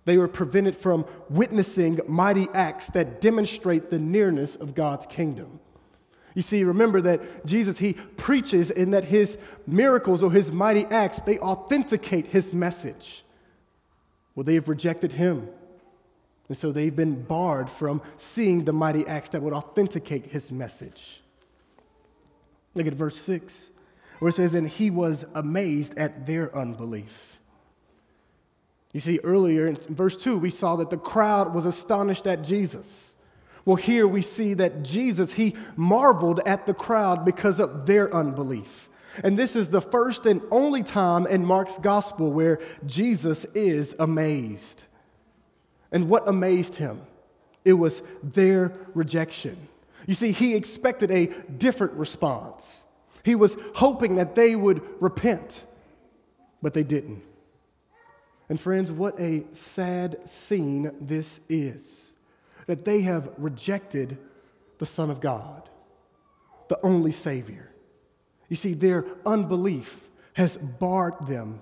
they 0.05 0.17
were 0.17 0.27
prevented 0.27 0.75
from 0.75 1.05
witnessing 1.29 1.99
mighty 2.07 2.47
acts 2.53 2.89
that 2.91 3.19
demonstrate 3.19 3.89
the 3.89 3.99
nearness 3.99 4.55
of 4.55 4.73
God's 4.73 5.05
kingdom. 5.05 5.59
You 6.33 6.41
see, 6.41 6.63
remember 6.63 7.01
that 7.01 7.45
Jesus, 7.45 7.79
he 7.79 7.93
preaches 7.93 8.71
in 8.71 8.91
that 8.91 9.03
his 9.03 9.37
miracles 9.65 10.23
or 10.23 10.31
his 10.31 10.51
mighty 10.51 10.85
acts, 10.85 11.19
they 11.21 11.39
authenticate 11.39 12.27
his 12.27 12.53
message. 12.53 13.25
Well, 14.35 14.43
they 14.43 14.53
have 14.53 14.69
rejected 14.69 15.13
him. 15.13 15.49
And 16.47 16.55
so 16.57 16.71
they've 16.71 16.95
been 16.95 17.23
barred 17.23 17.69
from 17.69 18.01
seeing 18.17 18.63
the 18.63 18.71
mighty 18.71 19.05
acts 19.07 19.29
that 19.29 19.41
would 19.41 19.53
authenticate 19.53 20.27
his 20.27 20.51
message. 20.51 21.21
Look 22.75 22.87
at 22.87 22.93
verse 22.93 23.17
6 23.17 23.71
where 24.19 24.29
it 24.29 24.33
says, 24.33 24.53
And 24.53 24.67
he 24.67 24.89
was 24.89 25.25
amazed 25.35 25.97
at 25.97 26.25
their 26.25 26.55
unbelief. 26.55 27.39
You 28.93 28.99
see, 28.99 29.19
earlier 29.23 29.67
in 29.67 29.75
verse 29.89 30.15
2, 30.15 30.37
we 30.37 30.49
saw 30.49 30.75
that 30.77 30.89
the 30.89 30.97
crowd 30.97 31.53
was 31.53 31.65
astonished 31.65 32.25
at 32.25 32.43
Jesus. 32.43 33.15
Well, 33.65 33.75
here 33.75 34.07
we 34.07 34.21
see 34.21 34.53
that 34.55 34.83
Jesus, 34.83 35.33
he 35.33 35.55
marveled 35.75 36.39
at 36.45 36.65
the 36.65 36.73
crowd 36.73 37.25
because 37.25 37.59
of 37.59 37.85
their 37.85 38.13
unbelief. 38.13 38.87
And 39.23 39.37
this 39.37 39.55
is 39.55 39.69
the 39.69 39.81
first 39.81 40.25
and 40.25 40.41
only 40.51 40.83
time 40.83 41.27
in 41.27 41.43
Mark's 41.43 41.77
gospel 41.77 42.31
where 42.31 42.59
Jesus 42.85 43.45
is 43.53 43.95
amazed. 43.99 44.83
And 45.91 46.09
what 46.09 46.27
amazed 46.27 46.75
him? 46.75 47.01
It 47.65 47.73
was 47.73 48.01
their 48.23 48.71
rejection. 48.93 49.57
You 50.05 50.13
see, 50.13 50.31
he 50.31 50.55
expected 50.55 51.11
a 51.11 51.27
different 51.57 51.93
response. 51.93 52.85
He 53.27 53.35
was 53.35 53.57
hoping 53.75 54.15
that 54.15 54.35
they 54.35 54.55
would 54.55 54.81
repent, 55.01 55.65
but 56.61 56.73
they 56.73 56.83
didn't. 56.83 57.23
And 58.47 58.57
friends, 58.57 58.89
what 58.89 59.19
a 59.19 59.43
sad 59.51 60.29
scene 60.29 60.91
this 61.01 61.41
is 61.49 62.13
that 62.67 62.85
they 62.85 63.01
have 63.01 63.29
rejected 63.37 64.17
the 64.77 64.85
Son 64.85 65.09
of 65.09 65.19
God, 65.19 65.67
the 66.69 66.79
only 66.83 67.11
Savior. 67.11 67.69
You 68.47 68.55
see, 68.55 68.73
their 68.73 69.03
unbelief 69.25 70.07
has 70.35 70.55
barred 70.55 71.27
them 71.27 71.59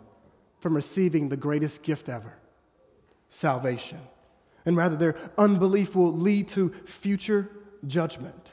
from 0.60 0.76
receiving 0.76 1.30
the 1.30 1.38
greatest 1.38 1.82
gift 1.82 2.10
ever 2.10 2.38
salvation. 3.32 4.02
And 4.68 4.78
rather, 4.78 4.96
their 4.96 5.16
unbelief 5.36 5.96
will 5.96 6.14
lead 6.14 6.48
to 6.50 6.76
future 6.86 7.50
judgment. 7.88 8.52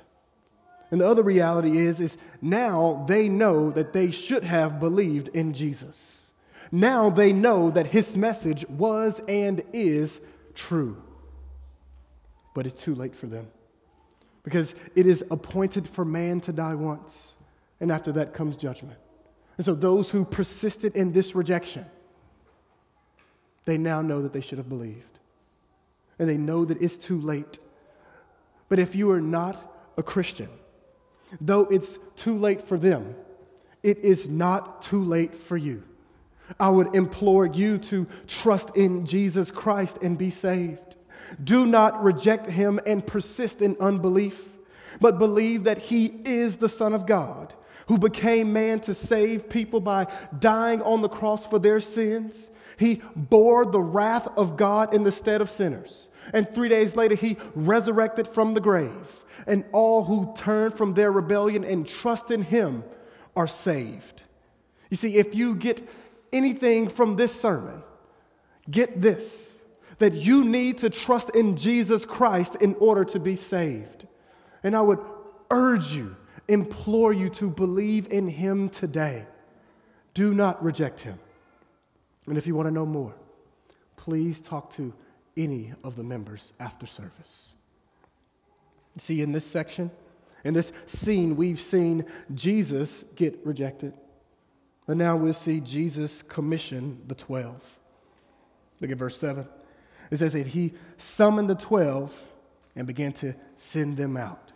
And 0.93 1.01
the 1.01 1.09
other 1.09 1.23
reality 1.23 1.79
is, 1.79 2.01
is 2.01 2.19
now 2.43 3.05
they 3.09 3.27
know 3.29 3.71
that 3.71 3.95
they 3.95 4.11
should 4.11 4.45
have 4.45 4.79
believed 4.79 5.29
in 5.29 5.55
Jesus. 5.55 6.31
Now 6.71 7.09
they 7.09 7.33
know 7.33 7.71
that 7.71 7.89
his 7.89 8.15
message 8.15 8.69
was 8.69 9.21
and 9.27 9.65
is 9.73 10.21
true. 10.55 11.03
But 12.55 12.67
it's 12.67 12.81
too 12.81 12.95
late 12.95 13.17
for 13.17 13.27
them 13.27 13.49
because 14.43 14.75
it 14.95 15.07
is 15.07 15.25
appointed 15.31 15.89
for 15.89 16.05
man 16.05 16.41
to 16.41 16.53
die 16.53 16.75
once, 16.75 17.37
and 17.81 17.91
after 17.91 18.13
that 18.13 18.35
comes 18.35 18.57
judgment. 18.57 18.99
And 19.57 19.65
so 19.65 19.75
those 19.75 20.11
who 20.11 20.25
persisted 20.25 20.95
in 20.95 21.13
this 21.13 21.35
rejection, 21.35 21.87
they 23.65 23.79
now 23.79 24.03
know 24.03 24.21
that 24.23 24.35
they 24.35 24.41
should 24.43 24.59
have 24.59 24.69
believed. 24.69 25.21
And 26.19 26.29
they 26.29 26.37
know 26.37 26.67
that 26.67 26.83
it's 26.83 26.99
too 26.99 27.19
late. 27.19 27.59
But 28.69 28.79
if 28.79 28.95
you 28.95 29.11
are 29.11 29.21
not 29.21 29.75
a 29.97 30.03
Christian, 30.03 30.49
Though 31.41 31.67
it's 31.67 31.99
too 32.17 32.37
late 32.39 32.63
for 32.63 32.77
them, 32.77 33.15
it 33.83 33.99
is 33.99 34.29
not 34.29 34.83
too 34.83 35.05
late 35.05 35.35
for 35.35 35.57
you. 35.57 35.83
I 36.61 36.69
would 36.69 36.95
implore 36.95 37.47
you 37.47 37.79
to 37.79 38.07
trust 38.27 38.77
in 38.77 39.07
Jesus 39.07 39.51
Christ 39.51 39.99
and 40.03 40.19
be 40.19 40.31
saved. 40.31 40.97
Do 41.43 41.67
not 41.67 42.03
reject 42.03 42.47
him 42.47 42.79
and 42.87 43.07
persist 43.07 43.63
in 43.63 43.77
unbelief, 43.81 44.49
but 45.01 45.19
believe 45.19 45.65
that 45.65 45.79
he 45.79 46.07
is 46.25 46.59
the 46.59 46.69
Son 46.69 46.93
of 46.93 47.07
God 47.07 47.55
who 47.89 47.99
became 47.99 48.53
man 48.53 48.81
to 48.81 48.95
save 48.95 49.49
people 49.49 49.81
by 49.81 50.07
dying 50.39 50.83
on 50.83 51.03
the 51.03 51.09
cross 51.09 51.47
for 51.47 51.59
their 51.59 51.81
sins. 51.81 52.49
He 52.79 53.03
bore 53.15 53.67
the 53.67 53.83
wrath 53.83 54.29
of 54.37 54.57
God 54.57 54.95
in 54.95 55.03
the 55.03 55.13
stead 55.13 55.41
of 55.41 55.51
sinners. 55.51 56.09
And 56.33 56.53
three 56.55 56.69
days 56.69 56.97
later, 56.97 57.15
he 57.15 57.37
resurrected 57.55 58.29
from 58.29 58.55
the 58.55 58.61
grave 58.61 59.22
and 59.47 59.65
all 59.73 60.05
who 60.05 60.33
turn 60.37 60.71
from 60.71 60.95
their 60.95 61.13
rebellion 61.13 61.65
and 61.65 61.87
trust 61.87 62.31
in 62.31 62.43
him 62.43 62.85
are 63.37 63.49
saved. 63.49 64.23
You 64.91 64.97
see, 64.97 65.17
if 65.17 65.35
you 65.35 65.55
get 65.55 65.89
anything 66.33 66.89
from 66.89 67.17
this 67.17 67.39
sermon, 67.39 67.83
get 68.71 69.01
this 69.01 69.53
that 69.99 70.15
you 70.15 70.43
need 70.45 70.79
to 70.79 70.91
trust 70.91 71.31
in 71.31 71.57
Jesus 71.57 72.05
Christ 72.05 72.57
in 72.57 72.75
order 72.81 73.05
to 73.05 73.21
be 73.21 73.37
saved. 73.37 74.07
And 74.65 74.75
I 74.75 74.81
would 74.81 74.99
urge 75.51 75.93
you, 75.93 76.17
implore 76.49 77.13
you 77.13 77.29
to 77.31 77.49
believe 77.49 78.13
in 78.13 78.27
him 78.27 78.69
today. 78.69 79.27
Do 80.13 80.35
not 80.35 80.63
reject 80.63 81.01
him. 81.01 81.21
And 82.27 82.37
if 82.37 82.49
you 82.49 82.55
want 82.57 82.67
to 82.67 82.75
know 82.75 82.85
more, 82.87 83.15
please 83.97 84.41
talk 84.41 84.75
to 84.75 84.93
any 85.37 85.73
of 85.85 85.95
the 85.95 86.03
members 86.03 86.53
after 86.59 86.87
service. 86.87 87.55
See, 88.99 89.23
in 89.23 89.33
this 89.33 89.47
section, 89.47 89.91
in 90.45 90.55
this 90.55 90.73
scene, 90.87 91.37
we've 91.37 91.61
seen 91.61 92.05
Jesus 92.35 93.05
get 93.17 93.39
rejected. 93.45 93.95
And 94.87 94.99
now 94.99 95.17
we'll 95.17 95.33
see 95.33 95.61
Jesus 95.61 96.23
commission 96.23 97.01
the 97.07 97.15
12. 97.15 97.79
Look 98.81 98.91
at 98.91 98.99
verse 98.99 99.17
7. 99.17 99.47
It 100.11 100.17
says 100.19 100.33
that 100.35 100.49
he 100.49 100.75
summoned 100.99 101.49
the 101.49 101.55
12 101.55 102.29
and 102.75 102.87
began 102.87 103.13
to 103.13 103.35
send 103.57 103.97
them 103.97 104.17
out. 104.17 104.51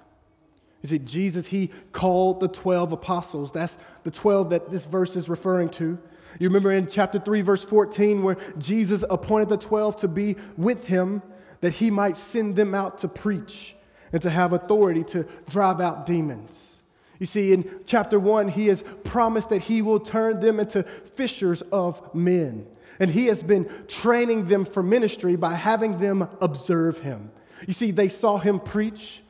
You 0.82 0.88
see, 0.90 0.98
Jesus, 0.98 1.46
he 1.46 1.70
called 1.92 2.40
the 2.40 2.48
12 2.48 2.92
apostles. 2.92 3.52
That's 3.52 3.78
the 4.02 4.10
12 4.10 4.50
that 4.50 4.70
this 4.70 4.84
verse 4.84 5.16
is 5.16 5.28
referring 5.28 5.70
to. 5.70 5.98
You 6.38 6.48
remember 6.48 6.72
in 6.72 6.86
chapter 6.86 7.18
3, 7.18 7.40
verse 7.40 7.64
14, 7.64 8.22
where 8.22 8.36
Jesus 8.58 9.04
appointed 9.08 9.48
the 9.48 9.56
12 9.56 9.96
to 9.98 10.08
be 10.08 10.36
with 10.56 10.86
him 10.86 11.22
that 11.60 11.72
he 11.72 11.90
might 11.90 12.16
send 12.16 12.56
them 12.56 12.74
out 12.74 12.98
to 12.98 13.08
preach 13.08 13.75
and 14.16 14.22
to 14.22 14.30
have 14.30 14.54
authority 14.54 15.04
to 15.04 15.26
drive 15.46 15.78
out 15.78 16.06
demons. 16.06 16.80
You 17.18 17.26
see, 17.26 17.52
in 17.52 17.68
chapter 17.84 18.18
one, 18.18 18.48
he 18.48 18.68
has 18.68 18.82
promised 19.04 19.50
that 19.50 19.58
he 19.58 19.82
will 19.82 20.00
turn 20.00 20.40
them 20.40 20.58
into 20.58 20.84
fishers 20.84 21.60
of 21.70 22.14
men. 22.14 22.66
And 22.98 23.10
he 23.10 23.26
has 23.26 23.42
been 23.42 23.68
training 23.88 24.46
them 24.46 24.64
for 24.64 24.82
ministry 24.82 25.36
by 25.36 25.52
having 25.52 25.98
them 25.98 26.30
observe 26.40 27.00
him. 27.00 27.30
You 27.66 27.74
see, 27.74 27.90
they 27.90 28.08
saw 28.08 28.38
him 28.38 28.58
preach, 28.58 29.22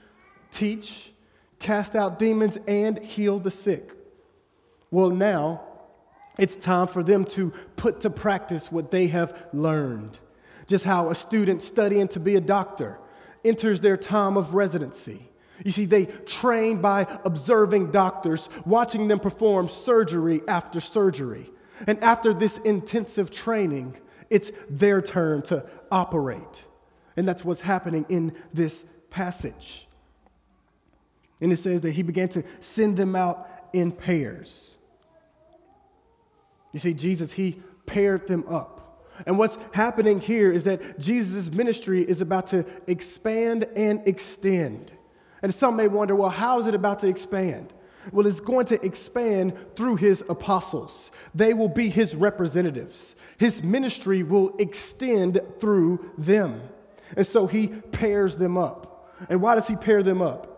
teach, 0.53 1.11
cast 1.59 1.97
out 1.97 2.21
demons, 2.21 2.57
and 2.69 2.97
heal 2.97 3.41
the 3.41 3.51
sick. 3.51 3.91
Well, 4.93 5.11
now 5.11 5.63
it's 6.39 6.55
time 6.55 6.87
for 6.87 7.03
them 7.03 7.25
to 7.25 7.53
put 7.75 8.03
to 8.03 8.11
practice 8.11 8.71
what 8.71 8.93
they 8.93 9.09
have 9.09 9.49
learned. 9.53 10.21
Just 10.69 10.85
how 10.85 11.09
a 11.09 11.17
student 11.17 11.61
studying 11.61 12.07
to 12.07 12.21
be 12.21 12.37
a 12.37 12.41
doctor 12.41 13.01
enters 13.47 13.81
their 13.81 13.97
time 13.97 14.37
of 14.37 14.55
residency. 14.55 15.31
You 15.65 15.73
see, 15.73 15.87
they 15.87 16.07
train 16.07 16.81
by 16.81 17.07
observing 17.25 17.91
doctors, 17.91 18.49
watching 18.67 19.09
them 19.09 19.19
perform 19.19 19.69
surgery 19.69 20.43
after 20.49 20.81
surgery. 20.81 21.51
And 21.87 22.03
after 22.03 22.35
this 22.35 22.59
intensive 22.59 23.31
training, 23.31 23.97
it's 24.29 24.51
their 24.69 25.01
turn 25.01 25.43
to 25.43 25.65
operate. 25.91 26.65
And 27.17 27.27
that's 27.27 27.45
what's 27.45 27.63
happening 27.63 28.05
in 28.09 28.35
this 28.53 28.85
passage. 29.11 29.87
And 31.41 31.53
it 31.53 31.59
says 31.59 31.83
that 31.83 31.93
he 31.93 32.03
began 32.03 32.29
to 32.31 32.45
send 32.61 32.97
them 32.97 33.15
out 33.15 33.49
in 33.73 33.93
pairs. 33.93 34.77
You 36.73 36.81
see, 36.81 36.95
Jesus, 36.95 37.33
he 37.33 37.63
paired 37.87 38.27
them 38.27 38.45
up. 38.49 38.86
And 39.25 39.39
what's 39.39 39.57
happening 39.73 40.21
here 40.21 40.53
is 40.53 40.65
that 40.65 40.99
Jesus' 40.99 41.51
ministry 41.51 42.03
is 42.03 42.21
about 42.21 42.49
to 42.49 42.67
expand 42.87 43.65
and 43.77 44.07
extend. 44.07 44.93
And 45.43 45.55
some 45.55 45.77
may 45.77 45.89
wonder, 45.89 46.15
well, 46.15 46.31
how 46.31 46.59
is 46.59 46.67
it 46.67 46.75
about 46.75 46.99
to 47.01 47.09
expand? 47.09 47.73
Well, 48.13 48.27
it's 48.27 48.41
going 48.41 48.67
to 48.67 48.85
expand 48.85 49.55
through 49.75 49.97
his 49.97 50.23
apostles. 50.29 51.11
They 51.35 51.55
will 51.55 51.69
be 51.69 51.89
his 51.89 52.15
representatives. 52.15 53.15
His 53.39 53.63
ministry 53.63 54.23
will 54.23 54.55
extend 54.59 55.41
through 55.61 56.13
them. 56.17 56.63
And 57.17 57.27
so 57.27 57.47
he 57.47 57.69
pairs 57.69 58.37
them 58.37 58.57
up. 58.57 59.15
And 59.29 59.41
why 59.41 59.55
does 59.55 59.67
he 59.67 59.77
pair 59.77 60.03
them 60.03 60.23
up? 60.23 60.53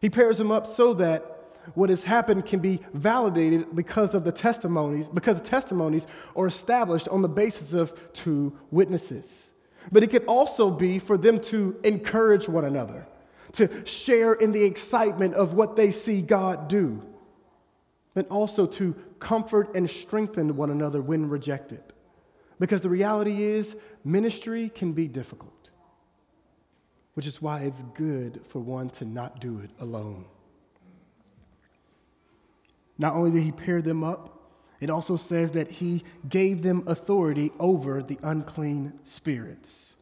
He 0.00 0.10
pairs 0.10 0.38
them 0.38 0.50
up 0.50 0.66
so 0.66 0.94
that 0.94 1.37
what 1.74 1.90
has 1.90 2.02
happened 2.02 2.46
can 2.46 2.60
be 2.60 2.80
validated 2.94 3.74
because 3.74 4.14
of 4.14 4.24
the 4.24 4.32
testimonies, 4.32 5.08
because 5.08 5.40
testimonies 5.40 6.06
are 6.36 6.46
established 6.46 7.08
on 7.08 7.22
the 7.22 7.28
basis 7.28 7.72
of 7.72 8.12
two 8.12 8.56
witnesses. 8.70 9.52
But 9.90 10.02
it 10.02 10.08
could 10.08 10.24
also 10.26 10.70
be 10.70 10.98
for 10.98 11.16
them 11.16 11.40
to 11.44 11.78
encourage 11.84 12.48
one 12.48 12.64
another, 12.64 13.06
to 13.52 13.84
share 13.86 14.34
in 14.34 14.52
the 14.52 14.64
excitement 14.64 15.34
of 15.34 15.54
what 15.54 15.76
they 15.76 15.90
see 15.90 16.22
God 16.22 16.68
do, 16.68 17.02
and 18.14 18.26
also 18.28 18.66
to 18.66 18.94
comfort 19.18 19.74
and 19.74 19.88
strengthen 19.88 20.56
one 20.56 20.70
another 20.70 21.00
when 21.00 21.28
rejected. 21.28 21.82
Because 22.58 22.80
the 22.80 22.88
reality 22.88 23.42
is, 23.42 23.76
ministry 24.04 24.68
can 24.68 24.92
be 24.92 25.06
difficult, 25.06 25.70
which 27.14 27.26
is 27.26 27.40
why 27.40 27.60
it's 27.60 27.82
good 27.94 28.40
for 28.48 28.58
one 28.58 28.90
to 28.90 29.04
not 29.04 29.40
do 29.40 29.60
it 29.60 29.70
alone. 29.78 30.24
Not 32.98 33.14
only 33.14 33.30
did 33.30 33.42
he 33.42 33.52
pair 33.52 33.80
them 33.80 34.02
up, 34.02 34.34
it 34.80 34.90
also 34.90 35.16
says 35.16 35.52
that 35.52 35.70
he 35.70 36.04
gave 36.28 36.62
them 36.62 36.84
authority 36.86 37.52
over 37.58 38.02
the 38.02 38.18
unclean 38.22 38.98
spirits. 39.04 39.94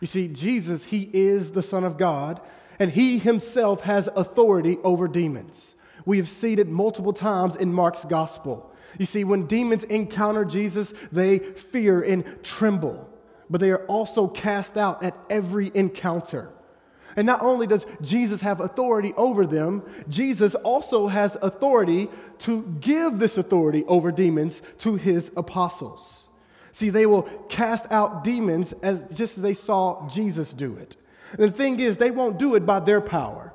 You 0.00 0.06
see, 0.06 0.28
Jesus, 0.28 0.84
he 0.84 1.10
is 1.12 1.52
the 1.52 1.62
Son 1.62 1.84
of 1.84 1.96
God, 1.96 2.40
and 2.78 2.90
he 2.90 3.18
himself 3.18 3.80
has 3.82 4.08
authority 4.08 4.78
over 4.84 5.08
demons. 5.08 5.74
We 6.04 6.18
have 6.18 6.28
seen 6.28 6.58
it 6.58 6.68
multiple 6.68 7.12
times 7.12 7.56
in 7.56 7.72
Mark's 7.72 8.04
gospel. 8.04 8.72
You 8.98 9.06
see, 9.06 9.24
when 9.24 9.46
demons 9.46 9.84
encounter 9.84 10.44
Jesus, 10.44 10.92
they 11.10 11.38
fear 11.38 12.02
and 12.02 12.42
tremble, 12.42 13.10
but 13.50 13.60
they 13.60 13.70
are 13.70 13.84
also 13.86 14.28
cast 14.28 14.76
out 14.76 15.02
at 15.02 15.16
every 15.30 15.70
encounter. 15.74 16.52
And 17.16 17.26
not 17.26 17.40
only 17.42 17.66
does 17.66 17.86
Jesus 18.02 18.42
have 18.42 18.60
authority 18.60 19.14
over 19.16 19.46
them, 19.46 19.82
Jesus 20.08 20.54
also 20.54 21.06
has 21.06 21.36
authority 21.40 22.08
to 22.40 22.62
give 22.80 23.18
this 23.18 23.38
authority 23.38 23.84
over 23.86 24.12
demons 24.12 24.60
to 24.78 24.96
his 24.96 25.32
apostles. 25.34 26.28
See, 26.72 26.90
they 26.90 27.06
will 27.06 27.22
cast 27.48 27.90
out 27.90 28.22
demons 28.22 28.74
as 28.82 29.04
just 29.14 29.38
as 29.38 29.42
they 29.42 29.54
saw 29.54 30.06
Jesus 30.08 30.52
do 30.52 30.76
it. 30.76 30.96
And 31.32 31.40
the 31.40 31.50
thing 31.50 31.80
is, 31.80 31.96
they 31.96 32.10
won't 32.10 32.38
do 32.38 32.54
it 32.54 32.66
by 32.66 32.80
their 32.80 33.00
power, 33.00 33.54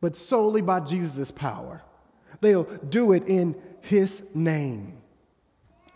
but 0.00 0.16
solely 0.16 0.62
by 0.62 0.80
Jesus' 0.80 1.30
power. 1.30 1.82
They'll 2.40 2.64
do 2.64 3.12
it 3.12 3.28
in 3.28 3.54
his 3.82 4.22
name. 4.32 4.96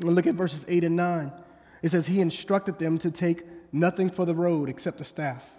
And 0.00 0.14
look 0.14 0.26
at 0.26 0.34
verses 0.34 0.66
8 0.68 0.84
and 0.84 0.94
9. 0.94 1.32
It 1.82 1.90
says, 1.90 2.06
He 2.06 2.20
instructed 2.20 2.78
them 2.78 2.98
to 2.98 3.10
take 3.10 3.44
nothing 3.72 4.10
for 4.10 4.26
the 4.26 4.34
road 4.34 4.68
except 4.68 5.00
a 5.00 5.04
staff 5.04 5.55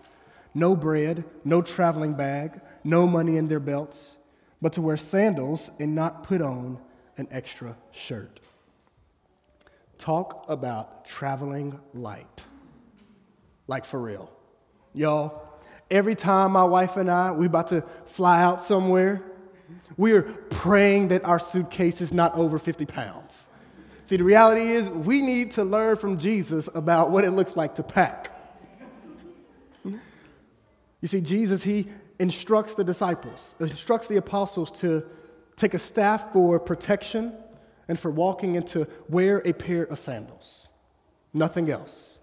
no 0.57 0.75
bread, 0.75 1.23
no 1.45 1.61
traveling 1.61 2.15
bag, 2.15 2.59
no 2.83 3.05
money 3.05 3.37
in 3.37 3.47
their 3.47 3.59
belts, 3.59 4.17
but 4.59 4.73
to 4.73 4.81
wear 4.81 4.97
sandals 4.97 5.69
and 5.79 5.93
not 5.93 6.23
put 6.23 6.41
on 6.41 6.79
an 7.17 7.27
extra 7.29 7.77
shirt. 7.91 8.39
Talk 9.99 10.45
about 10.49 11.05
traveling 11.05 11.79
light. 11.93 12.43
Like 13.67 13.85
for 13.85 13.99
real. 13.99 14.31
Y'all, 14.95 15.43
every 15.91 16.15
time 16.15 16.53
my 16.53 16.63
wife 16.63 16.97
and 16.97 17.11
I, 17.11 17.31
we 17.31 17.45
about 17.45 17.67
to 17.67 17.83
fly 18.05 18.41
out 18.41 18.63
somewhere, 18.63 19.21
we 19.95 20.13
are 20.13 20.23
praying 20.23 21.09
that 21.09 21.23
our 21.23 21.39
suitcase 21.39 22.01
is 22.01 22.11
not 22.11 22.33
over 22.33 22.57
50 22.57 22.85
pounds. 22.85 23.51
See, 24.05 24.17
the 24.17 24.23
reality 24.23 24.61
is 24.61 24.89
we 24.89 25.21
need 25.21 25.51
to 25.51 25.63
learn 25.63 25.97
from 25.97 26.17
Jesus 26.17 26.67
about 26.73 27.11
what 27.11 27.25
it 27.25 27.31
looks 27.31 27.55
like 27.55 27.75
to 27.75 27.83
pack. 27.83 28.31
You 31.01 31.07
see, 31.07 31.21
Jesus, 31.21 31.63
he 31.63 31.87
instructs 32.19 32.73
the 32.75 32.83
disciples, 32.83 33.55
instructs 33.59 34.07
the 34.07 34.17
apostles 34.17 34.71
to 34.81 35.05
take 35.55 35.73
a 35.73 35.79
staff 35.79 36.31
for 36.33 36.59
protection 36.59 37.33
and 37.87 37.97
for 37.99 38.11
walking 38.11 38.57
and 38.57 38.67
to 38.67 38.87
wear 39.07 39.41
a 39.45 39.53
pair 39.53 39.83
of 39.83 39.99
sandals. 39.99 40.67
Nothing 41.33 41.69
else. 41.69 42.19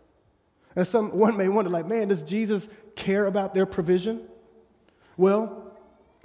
And 0.77 0.87
some 0.87 1.17
one 1.17 1.37
may 1.37 1.49
wonder, 1.49 1.71
like, 1.71 1.87
man, 1.87 2.09
does 2.09 2.23
Jesus 2.23 2.69
care 2.97 3.27
about 3.27 3.55
their 3.55 3.67
provision? 3.67 4.23
Well, 5.17 5.73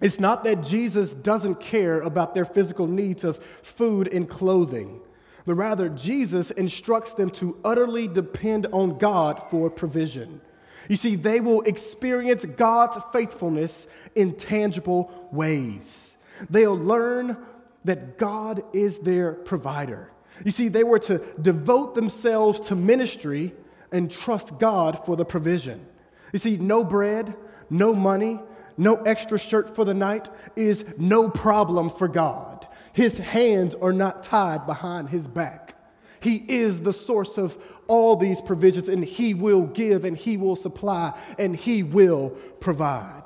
it's 0.01 0.19
not 0.19 0.43
that 0.45 0.63
Jesus 0.63 1.13
doesn't 1.13 1.59
care 1.59 2.01
about 2.01 2.33
their 2.33 2.45
physical 2.45 2.87
needs 2.87 3.23
of 3.23 3.43
food 3.61 4.11
and 4.11 4.27
clothing, 4.27 5.01
but 5.45 5.55
rather 5.55 5.89
Jesus 5.89 6.51
instructs 6.51 7.13
them 7.13 7.29
to 7.31 7.57
utterly 7.63 8.07
depend 8.07 8.65
on 8.71 8.97
God 8.97 9.43
for 9.49 9.69
provision. 9.69 10.41
You 10.89 10.97
see, 10.97 11.15
they 11.15 11.39
will 11.39 11.61
experience 11.61 12.43
God's 12.43 12.97
faithfulness 13.13 13.87
in 14.15 14.33
tangible 14.33 15.29
ways. 15.31 16.17
They'll 16.49 16.77
learn 16.77 17.37
that 17.85 18.17
God 18.17 18.63
is 18.73 18.99
their 18.99 19.33
provider. 19.33 20.11
You 20.43 20.51
see, 20.51 20.67
they 20.67 20.83
were 20.83 20.99
to 20.99 21.19
devote 21.41 21.95
themselves 21.95 22.59
to 22.61 22.75
ministry 22.75 23.53
and 23.91 24.11
trust 24.11 24.57
God 24.57 25.05
for 25.05 25.15
the 25.15 25.25
provision. 25.25 25.85
You 26.33 26.39
see, 26.39 26.57
no 26.57 26.83
bread, 26.83 27.35
no 27.69 27.93
money, 27.93 28.39
no 28.77 28.95
extra 28.95 29.37
shirt 29.37 29.75
for 29.75 29.85
the 29.85 29.93
night 29.93 30.27
is 30.55 30.85
no 30.97 31.29
problem 31.29 31.89
for 31.89 32.07
God. 32.07 32.67
His 32.93 33.17
hands 33.17 33.75
are 33.75 33.93
not 33.93 34.23
tied 34.23 34.65
behind 34.65 35.09
his 35.09 35.27
back. 35.27 35.75
He 36.19 36.43
is 36.47 36.81
the 36.81 36.93
source 36.93 37.37
of 37.37 37.57
all 37.89 38.15
these 38.15 38.39
provisions, 38.39 38.87
and 38.87 39.03
He 39.03 39.33
will 39.33 39.63
give, 39.63 40.05
and 40.05 40.15
He 40.15 40.37
will 40.37 40.55
supply, 40.55 41.19
and 41.37 41.53
He 41.55 41.83
will 41.83 42.29
provide. 42.61 43.23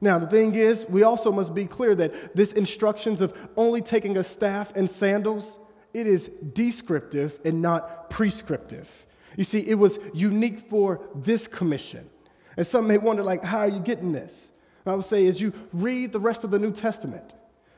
Now, 0.00 0.18
the 0.18 0.26
thing 0.26 0.54
is, 0.54 0.84
we 0.90 1.04
also 1.04 1.32
must 1.32 1.54
be 1.54 1.64
clear 1.64 1.94
that 1.94 2.36
this 2.36 2.52
instructions 2.52 3.22
of 3.22 3.32
only 3.56 3.80
taking 3.80 4.18
a 4.18 4.24
staff 4.24 4.70
and 4.76 4.90
sandals, 4.90 5.58
it 5.94 6.06
is 6.06 6.30
descriptive 6.52 7.38
and 7.46 7.62
not 7.62 8.10
prescriptive. 8.10 9.06
You 9.36 9.44
see, 9.44 9.60
it 9.60 9.76
was 9.76 9.98
unique 10.12 10.58
for 10.58 11.00
this 11.14 11.46
commission. 11.48 12.10
And 12.58 12.66
some 12.66 12.86
may 12.86 12.98
wonder, 12.98 13.22
like, 13.22 13.42
how 13.42 13.60
are 13.60 13.68
you 13.68 13.80
getting 13.80 14.12
this? 14.12 14.52
And 14.84 14.92
I 14.92 14.96
would 14.96 15.04
say, 15.04 15.26
as 15.26 15.40
you 15.40 15.52
read 15.72 16.12
the 16.12 16.20
rest 16.20 16.44
of 16.44 16.50
the 16.50 16.58
New 16.58 16.72
Testament, 16.72 17.34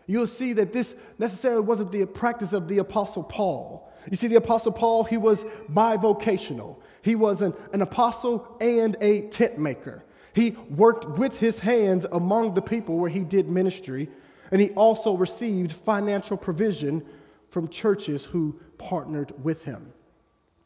you'll 0.07 0.27
see 0.27 0.53
that 0.55 0.73
this 0.73 0.95
necessarily 1.19 1.63
wasn't 1.63 1.93
the 1.93 2.05
practice 2.07 2.53
of 2.53 2.69
the 2.69 2.79
Apostle 2.79 3.23
Paul. 3.23 3.88
You 4.11 4.17
see, 4.17 4.29
the 4.29 4.37
Apostle 4.37 4.73
Paul, 4.73 5.05
he 5.05 5.17
was 5.17 5.45
bivocational. 5.73 6.77
He 7.03 7.15
was 7.15 7.43
an, 7.43 7.55
an 7.73 7.83
apostle 7.83 8.57
and 8.61 8.97
a 9.01 9.23
tent 9.29 9.59
maker. 9.59 10.05
He 10.35 10.51
worked 10.71 11.09
with 11.19 11.39
his 11.39 11.59
hands 11.59 12.07
among 12.13 12.55
the 12.55 12.63
people 12.63 12.99
where 12.99 13.11
he 13.11 13.25
did 13.25 13.49
ministry, 13.49 14.09
and 14.51 14.61
he 14.61 14.71
also 14.71 15.17
received 15.17 15.73
financial 15.73 16.37
provision 16.37 17.05
from 17.51 17.69
churches 17.69 18.25
who 18.25 18.59
partnered 18.79 19.33
with 19.43 19.65
him. 19.65 19.93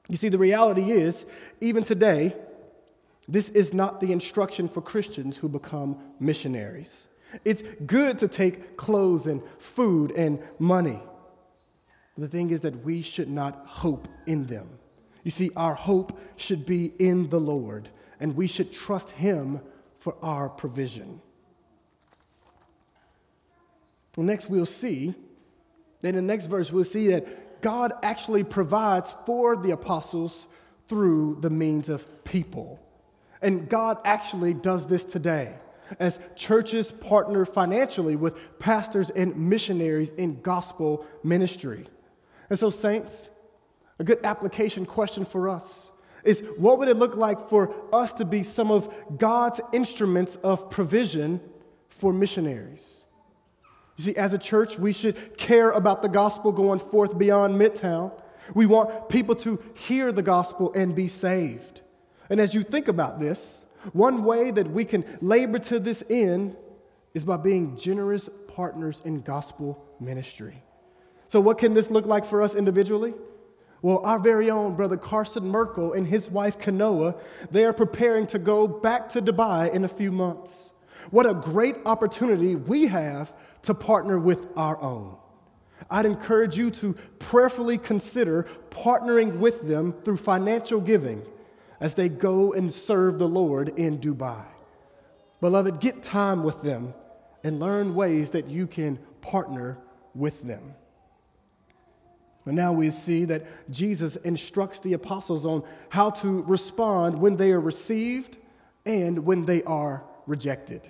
You 0.08 0.16
see, 0.16 0.28
the 0.28 0.38
reality 0.38 0.90
is, 0.90 1.26
even 1.60 1.82
today, 1.82 2.36
this 3.28 3.48
is 3.50 3.72
not 3.72 4.00
the 4.00 4.12
instruction 4.12 4.68
for 4.68 4.82
Christians 4.82 5.36
who 5.36 5.48
become 5.48 5.96
missionaries. 6.18 7.06
It's 7.44 7.62
good 7.86 8.18
to 8.18 8.28
take 8.28 8.76
clothes 8.76 9.26
and 9.26 9.42
food 9.58 10.10
and 10.12 10.38
money. 10.58 11.00
The 12.18 12.28
thing 12.28 12.50
is 12.50 12.60
that 12.62 12.84
we 12.84 13.02
should 13.02 13.30
not 13.30 13.64
hope 13.66 14.06
in 14.26 14.46
them. 14.46 14.68
You 15.24 15.30
see, 15.30 15.50
our 15.56 15.74
hope 15.74 16.18
should 16.36 16.66
be 16.66 16.92
in 16.98 17.30
the 17.30 17.40
Lord, 17.40 17.88
and 18.20 18.36
we 18.36 18.46
should 18.46 18.72
trust 18.72 19.10
Him 19.10 19.60
for 19.98 20.16
our 20.22 20.48
provision. 20.48 21.20
Next, 24.16 24.50
we'll 24.50 24.66
see, 24.66 25.14
in 26.02 26.14
the 26.14 26.20
next 26.20 26.46
verse, 26.46 26.70
we'll 26.70 26.84
see 26.84 27.08
that 27.08 27.62
God 27.62 27.94
actually 28.02 28.44
provides 28.44 29.14
for 29.24 29.56
the 29.56 29.70
apostles 29.70 30.46
through 30.88 31.38
the 31.40 31.48
means 31.48 31.88
of 31.88 32.24
people. 32.24 32.78
And 33.40 33.68
God 33.68 33.98
actually 34.04 34.52
does 34.52 34.86
this 34.86 35.04
today 35.04 35.54
as 35.98 36.18
churches 36.36 36.92
partner 36.92 37.46
financially 37.46 38.16
with 38.16 38.58
pastors 38.58 39.08
and 39.10 39.34
missionaries 39.36 40.10
in 40.10 40.42
gospel 40.42 41.06
ministry. 41.22 41.86
And 42.52 42.58
so, 42.58 42.68
saints, 42.68 43.30
a 43.98 44.04
good 44.04 44.18
application 44.24 44.84
question 44.84 45.24
for 45.24 45.48
us 45.48 45.88
is 46.22 46.42
what 46.58 46.78
would 46.78 46.88
it 46.88 46.98
look 46.98 47.16
like 47.16 47.48
for 47.48 47.74
us 47.94 48.12
to 48.12 48.26
be 48.26 48.42
some 48.42 48.70
of 48.70 48.94
God's 49.16 49.62
instruments 49.72 50.36
of 50.36 50.68
provision 50.68 51.40
for 51.88 52.12
missionaries. 52.12 53.04
You 53.96 54.04
see, 54.04 54.16
as 54.16 54.34
a 54.34 54.38
church, 54.38 54.78
we 54.78 54.92
should 54.92 55.38
care 55.38 55.70
about 55.70 56.02
the 56.02 56.10
gospel 56.10 56.52
going 56.52 56.78
forth 56.78 57.16
beyond 57.16 57.58
Midtown. 57.58 58.12
We 58.52 58.66
want 58.66 59.08
people 59.08 59.34
to 59.36 59.58
hear 59.72 60.12
the 60.12 60.20
gospel 60.20 60.74
and 60.74 60.94
be 60.94 61.08
saved. 61.08 61.80
And 62.28 62.38
as 62.38 62.52
you 62.52 62.64
think 62.64 62.86
about 62.86 63.18
this, 63.18 63.64
one 63.94 64.24
way 64.24 64.50
that 64.50 64.70
we 64.70 64.84
can 64.84 65.06
labor 65.22 65.58
to 65.58 65.80
this 65.80 66.04
end 66.10 66.54
is 67.14 67.24
by 67.24 67.38
being 67.38 67.78
generous 67.78 68.28
partners 68.46 69.00
in 69.06 69.22
gospel 69.22 69.82
ministry. 69.98 70.62
So, 71.32 71.40
what 71.40 71.56
can 71.56 71.72
this 71.72 71.90
look 71.90 72.04
like 72.04 72.26
for 72.26 72.42
us 72.42 72.54
individually? 72.54 73.14
Well, 73.80 74.02
our 74.04 74.18
very 74.18 74.50
own 74.50 74.76
brother 74.76 74.98
Carson 74.98 75.48
Merkel 75.48 75.94
and 75.94 76.06
his 76.06 76.30
wife 76.30 76.58
Kanoa, 76.58 77.18
they 77.50 77.64
are 77.64 77.72
preparing 77.72 78.26
to 78.26 78.38
go 78.38 78.68
back 78.68 79.08
to 79.12 79.22
Dubai 79.22 79.72
in 79.72 79.84
a 79.84 79.88
few 79.88 80.12
months. 80.12 80.72
What 81.10 81.24
a 81.24 81.32
great 81.32 81.76
opportunity 81.86 82.54
we 82.54 82.86
have 82.88 83.32
to 83.62 83.72
partner 83.72 84.18
with 84.18 84.46
our 84.58 84.78
own. 84.82 85.16
I'd 85.90 86.04
encourage 86.04 86.58
you 86.58 86.70
to 86.72 86.92
prayerfully 87.18 87.78
consider 87.78 88.46
partnering 88.68 89.38
with 89.38 89.66
them 89.66 89.94
through 90.04 90.18
financial 90.18 90.82
giving 90.82 91.22
as 91.80 91.94
they 91.94 92.10
go 92.10 92.52
and 92.52 92.70
serve 92.70 93.18
the 93.18 93.26
Lord 93.26 93.70
in 93.78 94.00
Dubai. 94.00 94.44
Beloved, 95.40 95.80
get 95.80 96.02
time 96.02 96.42
with 96.44 96.60
them 96.60 96.92
and 97.42 97.58
learn 97.58 97.94
ways 97.94 98.32
that 98.32 98.48
you 98.48 98.66
can 98.66 98.98
partner 99.22 99.78
with 100.14 100.42
them. 100.42 100.74
And 102.44 102.56
now 102.56 102.72
we 102.72 102.90
see 102.90 103.24
that 103.26 103.70
Jesus 103.70 104.16
instructs 104.16 104.80
the 104.80 104.94
apostles 104.94 105.46
on 105.46 105.62
how 105.90 106.10
to 106.10 106.42
respond 106.42 107.20
when 107.20 107.36
they 107.36 107.52
are 107.52 107.60
received 107.60 108.36
and 108.84 109.24
when 109.24 109.44
they 109.44 109.62
are 109.62 110.02
rejected. 110.26 110.82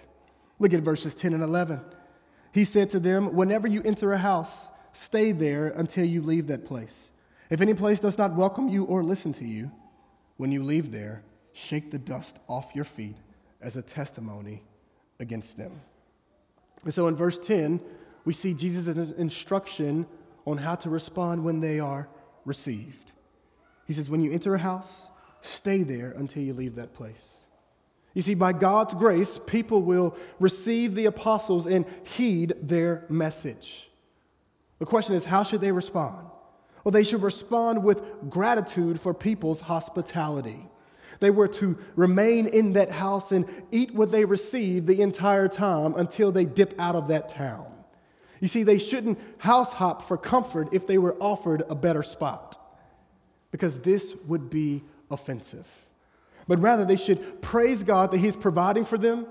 Look 0.58 0.72
at 0.72 0.80
verses 0.80 1.14
10 1.14 1.34
and 1.34 1.42
11. 1.42 1.80
He 2.52 2.64
said 2.64 2.90
to 2.90 3.00
them, 3.00 3.34
Whenever 3.34 3.66
you 3.66 3.82
enter 3.84 4.12
a 4.12 4.18
house, 4.18 4.68
stay 4.92 5.32
there 5.32 5.68
until 5.68 6.04
you 6.04 6.22
leave 6.22 6.46
that 6.46 6.64
place. 6.64 7.10
If 7.50 7.60
any 7.60 7.74
place 7.74 8.00
does 8.00 8.16
not 8.16 8.34
welcome 8.34 8.68
you 8.68 8.84
or 8.84 9.02
listen 9.02 9.32
to 9.34 9.44
you, 9.44 9.70
when 10.38 10.52
you 10.52 10.62
leave 10.62 10.90
there, 10.90 11.22
shake 11.52 11.90
the 11.90 11.98
dust 11.98 12.38
off 12.48 12.74
your 12.74 12.84
feet 12.84 13.16
as 13.60 13.76
a 13.76 13.82
testimony 13.82 14.62
against 15.20 15.58
them. 15.58 15.80
And 16.84 16.94
so 16.94 17.06
in 17.08 17.16
verse 17.16 17.38
10, 17.38 17.80
we 18.24 18.32
see 18.32 18.54
Jesus' 18.54 19.10
instruction 19.18 20.06
on 20.46 20.58
how 20.58 20.74
to 20.76 20.90
respond 20.90 21.44
when 21.44 21.60
they 21.60 21.80
are 21.80 22.08
received. 22.44 23.12
He 23.86 23.92
says, 23.92 24.10
When 24.10 24.22
you 24.22 24.32
enter 24.32 24.54
a 24.54 24.58
house, 24.58 25.06
stay 25.40 25.82
there 25.82 26.12
until 26.12 26.42
you 26.42 26.52
leave 26.52 26.76
that 26.76 26.94
place. 26.94 27.42
You 28.14 28.22
see, 28.22 28.34
by 28.34 28.52
God's 28.52 28.94
grace, 28.94 29.40
people 29.46 29.82
will 29.82 30.16
receive 30.38 30.94
the 30.94 31.06
apostles 31.06 31.66
and 31.66 31.86
heed 32.04 32.54
their 32.60 33.06
message. 33.08 33.88
The 34.78 34.86
question 34.86 35.14
is, 35.14 35.24
how 35.24 35.44
should 35.44 35.60
they 35.60 35.72
respond? 35.72 36.26
Well, 36.84 36.92
they 36.92 37.04
should 37.04 37.22
respond 37.22 37.82
with 37.84 38.02
gratitude 38.28 39.00
for 39.00 39.14
people's 39.14 39.60
hospitality. 39.60 40.66
They 41.20 41.30
were 41.30 41.48
to 41.48 41.78
remain 41.94 42.48
in 42.48 42.72
that 42.72 42.90
house 42.90 43.30
and 43.30 43.46
eat 43.70 43.94
what 43.94 44.10
they 44.10 44.24
received 44.24 44.88
the 44.88 45.00
entire 45.00 45.46
time 45.46 45.94
until 45.96 46.32
they 46.32 46.44
dip 46.44 46.74
out 46.80 46.96
of 46.96 47.08
that 47.08 47.28
town. 47.28 47.71
You 48.42 48.48
see, 48.48 48.64
they 48.64 48.80
shouldn't 48.80 49.20
house 49.38 49.72
hop 49.72 50.02
for 50.02 50.18
comfort 50.18 50.70
if 50.72 50.84
they 50.84 50.98
were 50.98 51.14
offered 51.20 51.62
a 51.70 51.76
better 51.76 52.02
spot, 52.02 52.58
because 53.52 53.78
this 53.78 54.16
would 54.26 54.50
be 54.50 54.82
offensive. 55.12 55.68
But 56.48 56.58
rather, 56.60 56.84
they 56.84 56.96
should 56.96 57.40
praise 57.40 57.84
God 57.84 58.10
that 58.10 58.18
He's 58.18 58.34
providing 58.34 58.84
for 58.84 58.98
them, 58.98 59.28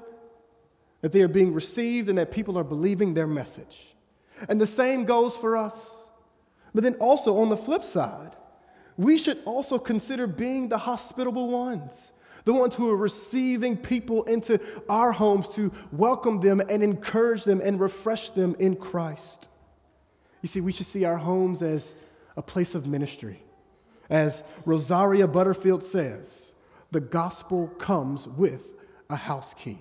that 1.02 1.12
they 1.12 1.22
are 1.24 1.28
being 1.28 1.54
received, 1.54 2.08
and 2.08 2.18
that 2.18 2.32
people 2.32 2.58
are 2.58 2.64
believing 2.64 3.14
their 3.14 3.28
message. 3.28 3.94
And 4.48 4.62
the 4.62 4.66
same 4.66 5.04
goes 5.04 5.36
for 5.36 5.58
us. 5.58 6.06
But 6.74 6.86
then 6.86 6.94
also, 6.94 7.40
on 7.40 7.50
the 7.50 7.58
flip 7.58 7.84
side, 7.84 8.32
we 8.96 9.18
should 9.18 9.40
also 9.44 9.78
consider 9.78 10.26
being 10.26 10.70
the 10.70 10.78
hospitable 10.78 11.50
ones 11.50 12.14
the 12.46 12.54
ones 12.54 12.76
who 12.76 12.90
are 12.90 12.98
receiving 12.98 13.78
people 13.78 14.24
into 14.24 14.60
our 14.90 15.12
homes 15.12 15.48
to 15.50 15.72
welcome 15.92 16.40
them 16.40 16.62
and 16.70 16.84
encourage 16.84 17.44
them 17.44 17.62
and 17.64 17.80
refresh 17.80 18.32
them 18.32 18.56
in 18.60 18.76
Christ. 18.76 19.50
You 20.42 20.50
see, 20.50 20.62
we 20.62 20.74
should 20.74 20.88
see 20.88 21.06
our 21.06 21.18
homes 21.18 21.62
as 21.62 21.96
a 22.36 22.42
place 22.42 22.76
of 22.76 22.88
ministry. 22.88 23.44
As 24.10 24.44
Rosaria 24.66 25.28
Butterfield 25.28 25.84
says, 25.84 26.54
the 26.92 27.00
gospel 27.00 27.68
comes 27.68 28.28
with 28.28 28.66
a 29.10 29.16
house 29.16 29.54
key. 29.54 29.78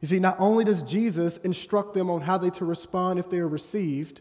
You 0.00 0.08
see, 0.08 0.18
not 0.18 0.36
only 0.38 0.64
does 0.64 0.82
Jesus 0.82 1.38
instruct 1.38 1.94
them 1.94 2.10
on 2.10 2.20
how 2.20 2.36
they 2.36 2.50
to 2.50 2.64
respond 2.64 3.18
if 3.18 3.30
they 3.30 3.38
are 3.38 3.48
received, 3.48 4.20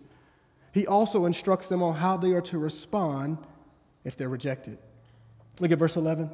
he 0.71 0.87
also 0.87 1.25
instructs 1.25 1.67
them 1.67 1.83
on 1.83 1.95
how 1.95 2.17
they 2.17 2.31
are 2.31 2.41
to 2.41 2.57
respond 2.57 3.37
if 4.03 4.15
they're 4.15 4.29
rejected. 4.29 4.77
Look 5.59 5.71
at 5.71 5.77
verse 5.77 5.95
11. 5.95 6.31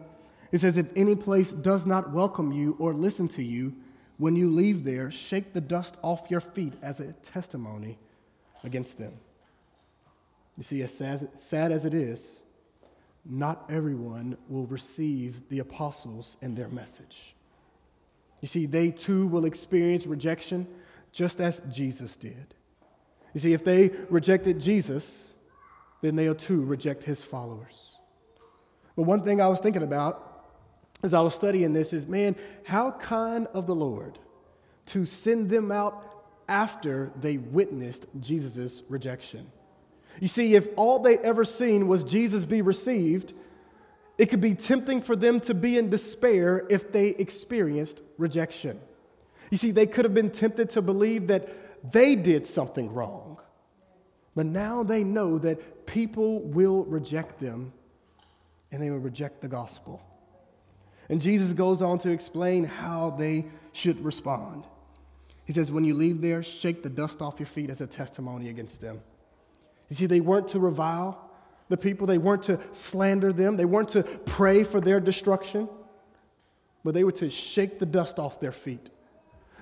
It 0.52 0.60
says, 0.60 0.78
If 0.78 0.88
any 0.96 1.16
place 1.16 1.52
does 1.52 1.86
not 1.86 2.12
welcome 2.12 2.52
you 2.52 2.76
or 2.80 2.94
listen 2.94 3.28
to 3.30 3.44
you, 3.44 3.76
when 4.18 4.36
you 4.36 4.50
leave 4.50 4.84
there, 4.84 5.12
shake 5.12 5.54
the 5.54 5.62
dust 5.62 5.96
off 6.02 6.30
your 6.30 6.42
feet 6.42 6.74
as 6.82 7.00
a 7.00 7.14
testimony 7.14 7.98
against 8.64 8.98
them. 8.98 9.14
You 10.58 10.64
see, 10.64 10.82
as 10.82 10.94
sad 10.94 11.72
as 11.72 11.86
it 11.86 11.94
is, 11.94 12.42
not 13.26 13.66
everyone 13.70 14.38
will 14.50 14.66
receive 14.66 15.48
the 15.50 15.60
apostles 15.60 16.36
and 16.42 16.58
their 16.58 16.68
message. 16.68 17.36
You 18.42 18.48
see, 18.48 18.66
they 18.66 18.92
too 18.92 19.28
will 19.28 19.46
experience 19.46 20.06
rejection 20.06 20.68
just 21.12 21.40
as 21.40 21.62
Jesus 21.72 22.16
did. 22.16 22.56
You 23.34 23.40
see, 23.40 23.54
if 23.54 23.64
they 23.64 23.90
rejected 24.10 24.60
Jesus, 24.60 25.32
then 26.02 26.16
they'll 26.16 26.36
too 26.36 26.64
reject 26.64 27.04
his 27.04 27.24
followers. 27.24 27.96
But 28.96 29.04
one 29.04 29.24
thing 29.24 29.42
I 29.42 29.48
was 29.48 29.60
thinking 29.60 29.84
about 29.84 30.29
as 31.04 31.14
I 31.14 31.22
was 31.22 31.34
studying 31.34 31.74
this 31.74 31.94
is 31.94 32.08
man, 32.08 32.36
how 32.64 32.92
kind 32.92 33.48
of 33.54 33.68
the 33.68 33.76
Lord 33.76 34.20
to 34.88 35.06
send 35.06 35.50
them 35.50 35.72
out 35.72 36.26
after 36.48 37.12
they 37.20 37.38
witnessed 37.38 38.08
Jesus' 38.20 38.82
rejection. 38.90 39.52
You 40.20 40.28
see, 40.28 40.56
if 40.56 40.68
all 40.76 41.00
they 41.00 41.18
ever 41.20 41.46
seen 41.46 41.88
was 41.88 42.04
Jesus 42.04 42.44
be 42.44 42.62
received, 42.62 43.34
it 44.18 44.26
could 44.30 44.42
be 44.42 44.56
tempting 44.56 45.02
for 45.02 45.16
them 45.16 45.40
to 45.42 45.54
be 45.54 45.78
in 45.78 45.90
despair 45.90 46.66
if 46.70 46.92
they 46.92 47.10
experienced 47.10 48.02
rejection. 48.18 48.80
You 49.50 49.58
see, 49.58 49.72
they 49.72 49.88
could 49.88 50.06
have 50.06 50.14
been 50.14 50.32
tempted 50.32 50.72
to 50.72 50.82
believe 50.82 51.28
that 51.28 51.92
they 51.94 52.16
did 52.16 52.46
something 52.46 52.94
wrong. 52.94 53.40
But 54.36 54.48
now 54.48 54.84
they 54.84 55.04
know 55.04 55.38
that 55.40 55.86
people 55.86 56.42
will 56.42 56.84
reject 56.86 57.40
them 57.40 57.72
and 58.72 58.82
they 58.82 58.90
will 58.90 59.00
reject 59.00 59.42
the 59.42 59.48
gospel. 59.48 60.02
And 61.10 61.20
Jesus 61.22 61.54
goes 61.54 61.82
on 61.82 62.00
to 62.00 62.12
explain 62.12 62.66
how 62.66 63.10
they 63.12 63.46
should 63.74 64.04
respond. 64.06 64.66
He 65.46 65.54
says, 65.54 65.72
When 65.72 65.84
you 65.84 65.96
leave 65.96 66.22
there, 66.22 66.44
shake 66.44 66.84
the 66.84 66.90
dust 66.90 67.22
off 67.22 67.40
your 67.40 67.48
feet 67.48 67.72
as 67.72 67.82
a 67.82 67.88
testimony 67.88 68.50
against 68.50 68.80
them. 68.80 69.02
You 69.90 69.96
see, 69.96 70.06
they 70.06 70.22
weren't 70.22 70.50
to 70.50 70.60
revile 70.60 71.30
the 71.68 71.78
people, 71.78 72.06
they 72.06 72.18
weren't 72.18 72.44
to 72.44 72.60
slander 72.72 73.34
them, 73.34 73.58
they 73.58 73.66
weren't 73.66 73.90
to 73.90 74.04
pray 74.04 74.64
for 74.64 74.80
their 74.80 75.00
destruction, 75.00 75.68
but 76.84 76.94
they 76.94 77.04
were 77.04 77.12
to 77.14 77.30
shake 77.30 77.80
the 77.80 77.86
dust 77.86 78.20
off 78.20 78.40
their 78.40 78.52
feet. 78.52 78.90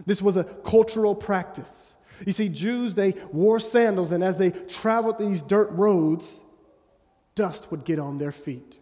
This 0.05 0.21
was 0.21 0.37
a 0.37 0.43
cultural 0.43 1.15
practice. 1.15 1.95
You 2.25 2.33
see, 2.33 2.49
Jews, 2.49 2.95
they 2.95 3.13
wore 3.31 3.59
sandals, 3.59 4.11
and 4.11 4.23
as 4.23 4.37
they 4.37 4.51
traveled 4.51 5.19
these 5.19 5.41
dirt 5.41 5.69
roads, 5.71 6.41
dust 7.35 7.71
would 7.71 7.85
get 7.85 7.99
on 7.99 8.17
their 8.17 8.31
feet 8.31 8.79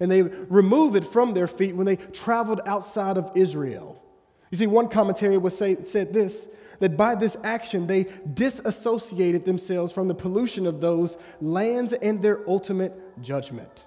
and 0.00 0.10
they 0.10 0.22
remove 0.22 0.96
it 0.96 1.04
from 1.04 1.34
their 1.34 1.46
feet 1.46 1.74
when 1.74 1.86
they 1.86 1.96
traveled 1.96 2.60
outside 2.66 3.16
of 3.16 3.30
Israel. 3.34 4.02
You 4.50 4.58
see, 4.58 4.66
one 4.66 4.88
commentary 4.88 5.38
was 5.38 5.56
say, 5.56 5.82
said 5.82 6.12
this 6.12 6.48
that 6.80 6.96
by 6.96 7.14
this 7.14 7.36
action 7.42 7.86
they 7.86 8.06
disassociated 8.34 9.44
themselves 9.44 9.92
from 9.92 10.06
the 10.06 10.14
pollution 10.14 10.66
of 10.66 10.80
those 10.80 11.16
lands 11.40 11.92
and 11.92 12.22
their 12.22 12.48
ultimate 12.48 13.20
judgment. 13.20 13.84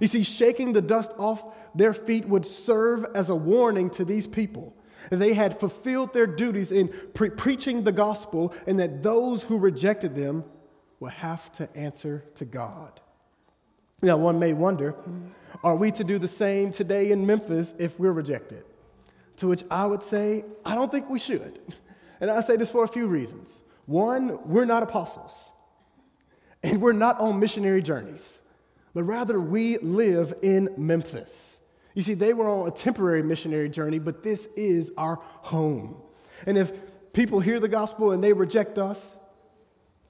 You 0.00 0.06
see, 0.06 0.22
shaking 0.22 0.74
the 0.74 0.82
dust 0.82 1.12
off 1.16 1.42
their 1.74 1.94
feet 1.94 2.26
would 2.28 2.44
serve 2.44 3.06
as 3.14 3.30
a 3.30 3.34
warning 3.34 3.90
to 3.90 4.04
these 4.04 4.26
people. 4.26 4.74
They 5.10 5.34
had 5.34 5.58
fulfilled 5.58 6.12
their 6.12 6.26
duties 6.26 6.72
in 6.72 6.88
pre- 7.14 7.30
preaching 7.30 7.84
the 7.84 7.92
gospel, 7.92 8.52
and 8.66 8.78
that 8.80 9.02
those 9.02 9.42
who 9.42 9.56
rejected 9.56 10.14
them 10.14 10.44
will 11.00 11.08
have 11.08 11.52
to 11.52 11.74
answer 11.76 12.24
to 12.34 12.44
God. 12.44 13.00
Now, 14.02 14.16
one 14.16 14.38
may 14.38 14.52
wonder 14.52 14.94
are 15.62 15.76
we 15.76 15.90
to 15.92 16.04
do 16.04 16.18
the 16.18 16.28
same 16.28 16.72
today 16.72 17.10
in 17.10 17.26
Memphis 17.26 17.74
if 17.78 17.98
we're 17.98 18.12
rejected? 18.12 18.64
To 19.38 19.48
which 19.48 19.64
I 19.70 19.86
would 19.86 20.02
say, 20.02 20.44
I 20.64 20.74
don't 20.74 20.90
think 20.90 21.08
we 21.08 21.18
should. 21.18 21.60
And 22.18 22.30
I 22.30 22.40
say 22.40 22.56
this 22.56 22.70
for 22.70 22.82
a 22.82 22.88
few 22.88 23.08
reasons. 23.08 23.62
One, 23.84 24.38
we're 24.48 24.64
not 24.64 24.82
apostles, 24.82 25.52
and 26.62 26.80
we're 26.80 26.94
not 26.94 27.20
on 27.20 27.38
missionary 27.38 27.82
journeys, 27.82 28.40
but 28.94 29.02
rather 29.02 29.38
we 29.38 29.76
live 29.76 30.32
in 30.40 30.70
Memphis. 30.78 31.60
You 31.92 32.02
see, 32.02 32.14
they 32.14 32.32
were 32.32 32.48
on 32.48 32.68
a 32.68 32.70
temporary 32.70 33.22
missionary 33.22 33.68
journey, 33.68 33.98
but 33.98 34.22
this 34.22 34.48
is 34.56 34.90
our 34.96 35.16
home. 35.22 36.00
And 36.46 36.56
if 36.56 36.72
people 37.12 37.38
hear 37.38 37.60
the 37.60 37.68
gospel 37.68 38.12
and 38.12 38.24
they 38.24 38.32
reject 38.32 38.78
us, 38.78 39.18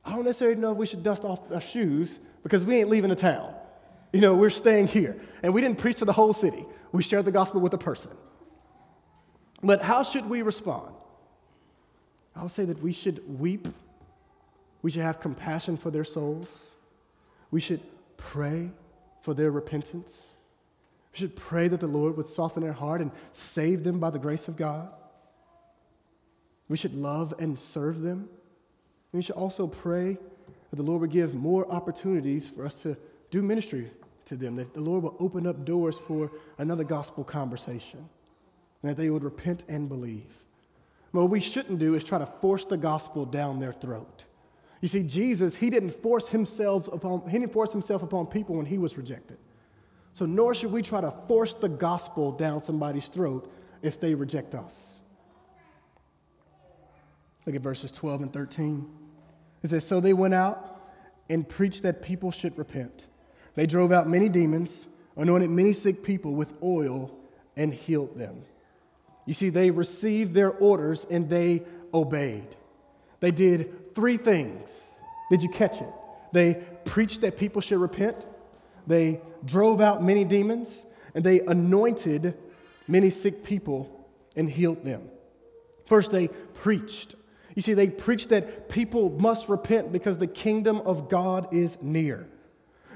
I 0.04 0.14
don't 0.14 0.24
necessarily 0.24 0.60
know 0.60 0.70
if 0.70 0.76
we 0.76 0.86
should 0.86 1.02
dust 1.02 1.24
off 1.24 1.40
our 1.52 1.60
shoes 1.60 2.20
because 2.44 2.64
we 2.64 2.76
ain't 2.76 2.88
leaving 2.88 3.10
the 3.10 3.16
town. 3.16 3.52
You 4.16 4.22
know, 4.22 4.34
we're 4.34 4.48
staying 4.48 4.86
here. 4.86 5.20
And 5.42 5.52
we 5.52 5.60
didn't 5.60 5.76
preach 5.76 5.98
to 5.98 6.06
the 6.06 6.12
whole 6.14 6.32
city, 6.32 6.64
we 6.90 7.02
shared 7.02 7.26
the 7.26 7.30
gospel 7.30 7.60
with 7.60 7.74
a 7.74 7.78
person. 7.78 8.12
But 9.62 9.82
how 9.82 10.04
should 10.04 10.26
we 10.26 10.40
respond? 10.40 10.94
I 12.34 12.42
would 12.42 12.50
say 12.50 12.64
that 12.64 12.82
we 12.82 12.94
should 12.94 13.38
weep. 13.38 13.68
We 14.80 14.90
should 14.90 15.02
have 15.02 15.20
compassion 15.20 15.76
for 15.76 15.90
their 15.90 16.02
souls. 16.02 16.76
We 17.50 17.60
should 17.60 17.82
pray 18.16 18.70
for 19.20 19.34
their 19.34 19.50
repentance. 19.50 20.28
We 21.12 21.18
should 21.18 21.36
pray 21.36 21.68
that 21.68 21.80
the 21.80 21.86
Lord 21.86 22.16
would 22.16 22.28
soften 22.28 22.62
their 22.62 22.72
heart 22.72 23.02
and 23.02 23.10
save 23.32 23.84
them 23.84 24.00
by 24.00 24.08
the 24.08 24.18
grace 24.18 24.48
of 24.48 24.56
God. 24.56 24.88
We 26.70 26.78
should 26.78 26.94
love 26.94 27.34
and 27.38 27.58
serve 27.58 28.00
them. 28.00 28.30
We 29.12 29.20
should 29.20 29.36
also 29.36 29.66
pray 29.66 30.16
that 30.70 30.76
the 30.76 30.82
Lord 30.82 31.02
would 31.02 31.10
give 31.10 31.34
more 31.34 31.70
opportunities 31.70 32.48
for 32.48 32.64
us 32.64 32.80
to 32.82 32.96
do 33.30 33.42
ministry 33.42 33.90
to 34.26 34.36
them, 34.36 34.56
that 34.56 34.74
the 34.74 34.80
Lord 34.80 35.02
will 35.02 35.16
open 35.18 35.46
up 35.46 35.64
doors 35.64 35.96
for 35.98 36.30
another 36.58 36.84
gospel 36.84 37.24
conversation, 37.24 38.08
and 38.82 38.90
that 38.90 38.96
they 38.96 39.10
would 39.10 39.24
repent 39.24 39.64
and 39.68 39.88
believe. 39.88 40.42
But 41.12 41.22
what 41.22 41.30
we 41.30 41.40
shouldn't 41.40 41.78
do 41.78 41.94
is 41.94 42.04
try 42.04 42.18
to 42.18 42.26
force 42.26 42.64
the 42.64 42.76
gospel 42.76 43.24
down 43.24 43.58
their 43.58 43.72
throat. 43.72 44.24
You 44.80 44.88
see, 44.88 45.02
Jesus, 45.02 45.56
he 45.56 45.70
didn't 45.70 45.90
force 46.02 46.28
himself 46.28 46.88
upon, 46.88 47.22
he 47.28 47.38
didn't 47.38 47.52
force 47.52 47.72
himself 47.72 48.02
upon 48.02 48.26
people 48.26 48.56
when 48.56 48.66
he 48.66 48.78
was 48.78 48.96
rejected. 48.96 49.38
So 50.12 50.26
nor 50.26 50.54
should 50.54 50.72
we 50.72 50.82
try 50.82 51.00
to 51.00 51.12
force 51.26 51.54
the 51.54 51.68
gospel 51.68 52.32
down 52.32 52.60
somebody's 52.60 53.08
throat 53.08 53.52
if 53.82 54.00
they 54.00 54.14
reject 54.14 54.54
us. 54.54 55.00
Look 57.46 57.54
at 57.54 57.62
verses 57.62 57.92
12 57.92 58.22
and 58.22 58.32
13. 58.32 58.86
It 59.62 59.70
says, 59.70 59.86
So 59.86 60.00
they 60.00 60.12
went 60.12 60.34
out 60.34 60.80
and 61.30 61.48
preached 61.48 61.82
that 61.82 62.02
people 62.02 62.30
should 62.30 62.56
repent. 62.58 63.06
They 63.56 63.66
drove 63.66 63.90
out 63.90 64.08
many 64.08 64.28
demons, 64.28 64.86
anointed 65.16 65.50
many 65.50 65.72
sick 65.72 66.02
people 66.02 66.34
with 66.34 66.52
oil, 66.62 67.10
and 67.56 67.72
healed 67.72 68.16
them. 68.16 68.44
You 69.24 69.34
see, 69.34 69.48
they 69.48 69.70
received 69.70 70.34
their 70.34 70.52
orders 70.52 71.06
and 71.10 71.28
they 71.28 71.64
obeyed. 71.92 72.54
They 73.20 73.30
did 73.30 73.94
three 73.94 74.18
things. 74.18 75.00
Did 75.30 75.42
you 75.42 75.48
catch 75.48 75.80
it? 75.80 75.88
They 76.32 76.62
preached 76.84 77.22
that 77.22 77.36
people 77.36 77.60
should 77.60 77.80
repent, 77.80 78.26
they 78.86 79.20
drove 79.44 79.80
out 79.80 80.02
many 80.02 80.24
demons, 80.24 80.84
and 81.14 81.24
they 81.24 81.40
anointed 81.40 82.36
many 82.86 83.10
sick 83.10 83.42
people 83.42 84.06
and 84.36 84.48
healed 84.48 84.84
them. 84.84 85.08
First, 85.86 86.12
they 86.12 86.28
preached. 86.28 87.14
You 87.54 87.62
see, 87.62 87.74
they 87.74 87.88
preached 87.88 88.28
that 88.28 88.68
people 88.68 89.08
must 89.18 89.48
repent 89.48 89.92
because 89.92 90.18
the 90.18 90.26
kingdom 90.26 90.82
of 90.84 91.08
God 91.08 91.52
is 91.54 91.78
near. 91.80 92.28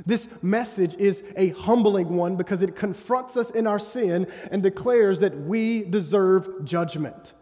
This 0.07 0.29
message 0.43 0.95
is 0.95 1.23
a 1.37 1.51
humbling 1.51 2.17
one 2.17 2.37
because 2.37 2.63
it 2.63 2.77
confronts 2.77 3.37
us 3.37 3.51
in 3.51 3.67
our 3.67 3.79
sin 3.79 4.27
and 4.51 4.63
declares 4.63 5.19
that 5.21 5.37
we 5.37 5.83
deserve 5.83 6.65
judgment. 6.65 7.33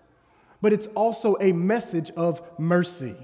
But 0.61 0.73
it's 0.73 0.89
also 0.89 1.37
a 1.41 1.53
message 1.53 2.11
of 2.17 2.43
mercy. 2.59 3.17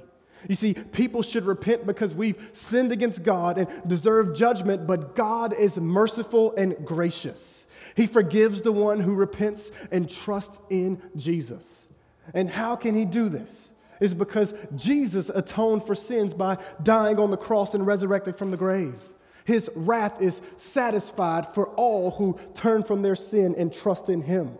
You 0.49 0.55
see, 0.55 0.75
people 0.75 1.23
should 1.23 1.47
repent 1.47 1.87
because 1.87 2.15
we've 2.15 2.51
sinned 2.53 2.93
against 2.93 3.23
God 3.23 3.59
and 3.59 3.69
deserve 3.89 4.37
judgment, 4.37 4.87
but 4.87 5.17
God 5.17 5.55
is 5.55 5.79
merciful 5.79 6.55
and 6.57 6.77
gracious. 6.85 7.67
He 7.97 8.07
forgives 8.07 8.63
the 8.63 8.73
one 8.73 9.01
who 9.01 9.15
repents 9.15 9.71
and 9.91 10.09
trusts 10.09 10.59
in 10.69 11.01
Jesus. 11.17 11.89
And 12.35 12.51
how 12.51 12.77
can 12.77 12.95
He 12.95 13.05
do 13.05 13.29
this? 13.29 13.73
Is 14.01 14.13
because 14.13 14.53
Jesus 14.75 15.29
atoned 15.29 15.85
for 15.85 15.95
sins 15.95 16.35
by 16.35 16.59
dying 16.83 17.19
on 17.19 17.31
the 17.31 17.37
cross 17.37 17.75
and 17.75 17.87
resurrected 17.87 18.37
from 18.37 18.51
the 18.51 18.57
grave. 18.57 19.03
His 19.45 19.71
wrath 19.75 20.21
is 20.21 20.41
satisfied 20.57 21.55
for 21.55 21.69
all 21.71 22.13
who 22.13 22.39
turn 22.55 22.83
from 22.83 23.03
their 23.03 23.17
sin 23.17 23.55
and 23.57 23.73
trust 23.73 24.09
in 24.09 24.23
Him. 24.23 24.57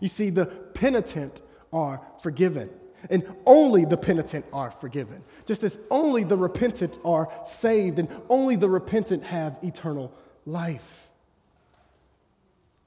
You 0.00 0.08
see, 0.08 0.30
the 0.30 0.46
penitent 0.46 1.42
are 1.72 2.02
forgiven, 2.22 2.70
and 3.08 3.26
only 3.46 3.84
the 3.84 3.96
penitent 3.96 4.44
are 4.52 4.70
forgiven, 4.70 5.24
just 5.46 5.64
as 5.64 5.78
only 5.90 6.22
the 6.22 6.36
repentant 6.36 6.98
are 7.04 7.32
saved, 7.44 7.98
and 7.98 8.08
only 8.28 8.56
the 8.56 8.68
repentant 8.68 9.24
have 9.24 9.56
eternal 9.62 10.12
life. 10.44 11.10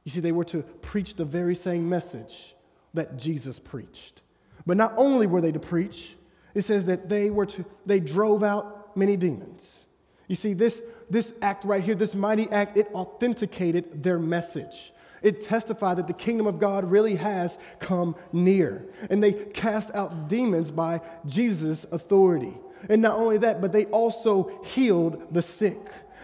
You 0.04 0.12
see, 0.12 0.20
they 0.20 0.32
were 0.32 0.46
to 0.46 0.62
preach 0.62 1.16
the 1.16 1.26
very 1.26 1.56
same 1.56 1.90
message 1.90 2.56
that 2.94 3.18
Jesus 3.18 3.60
preached. 3.60 4.22
But 4.66 4.78
not 4.78 4.94
only 4.98 5.28
were 5.28 5.42
they 5.42 5.52
to 5.52 5.60
preach, 5.60 6.16
it 6.54 6.64
says 6.64 6.86
that 6.86 7.10
they 7.10 7.30
were 7.30 7.46
to, 7.48 7.66
they 7.86 8.00
drove 8.00 8.44
out 8.44 8.96
many 8.96 9.18
demons. 9.18 9.86
You 10.28 10.36
see, 10.36 10.54
this 10.54 10.82
this 11.10 11.34
act 11.42 11.66
right 11.66 11.84
here, 11.84 11.96
this 11.96 12.16
mighty 12.16 12.50
act, 12.50 12.78
it 12.78 12.88
authenticated 12.94 14.04
their 14.04 14.20
message. 14.20 14.94
It 15.22 15.42
testified 15.42 15.98
that 15.98 16.08
the 16.08 16.14
kingdom 16.14 16.48
of 16.48 16.60
God 16.60 16.86
really 16.90 17.16
has 17.16 17.58
come 17.80 18.16
near. 18.32 18.86
And 19.10 19.24
they 19.24 19.34
cast 19.34 19.94
out 19.94 20.30
demons 20.30 20.72
by 20.72 21.02
Jesus' 21.26 21.86
authority. 21.92 22.54
And 22.88 23.02
not 23.02 23.18
only 23.18 23.38
that, 23.40 23.60
but 23.62 23.72
they 23.72 23.86
also 23.86 24.62
healed 24.64 25.34
the 25.34 25.42
sick. 25.42 25.80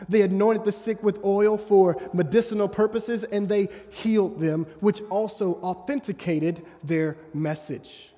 They 0.07 0.21
anointed 0.21 0.65
the 0.65 0.71
sick 0.71 1.03
with 1.03 1.23
oil 1.23 1.57
for 1.57 1.97
medicinal 2.13 2.67
purposes 2.67 3.23
and 3.23 3.47
they 3.47 3.69
healed 3.89 4.39
them, 4.39 4.65
which 4.79 5.01
also 5.09 5.55
authenticated 5.55 6.65
their 6.83 7.17
message. 7.33 8.11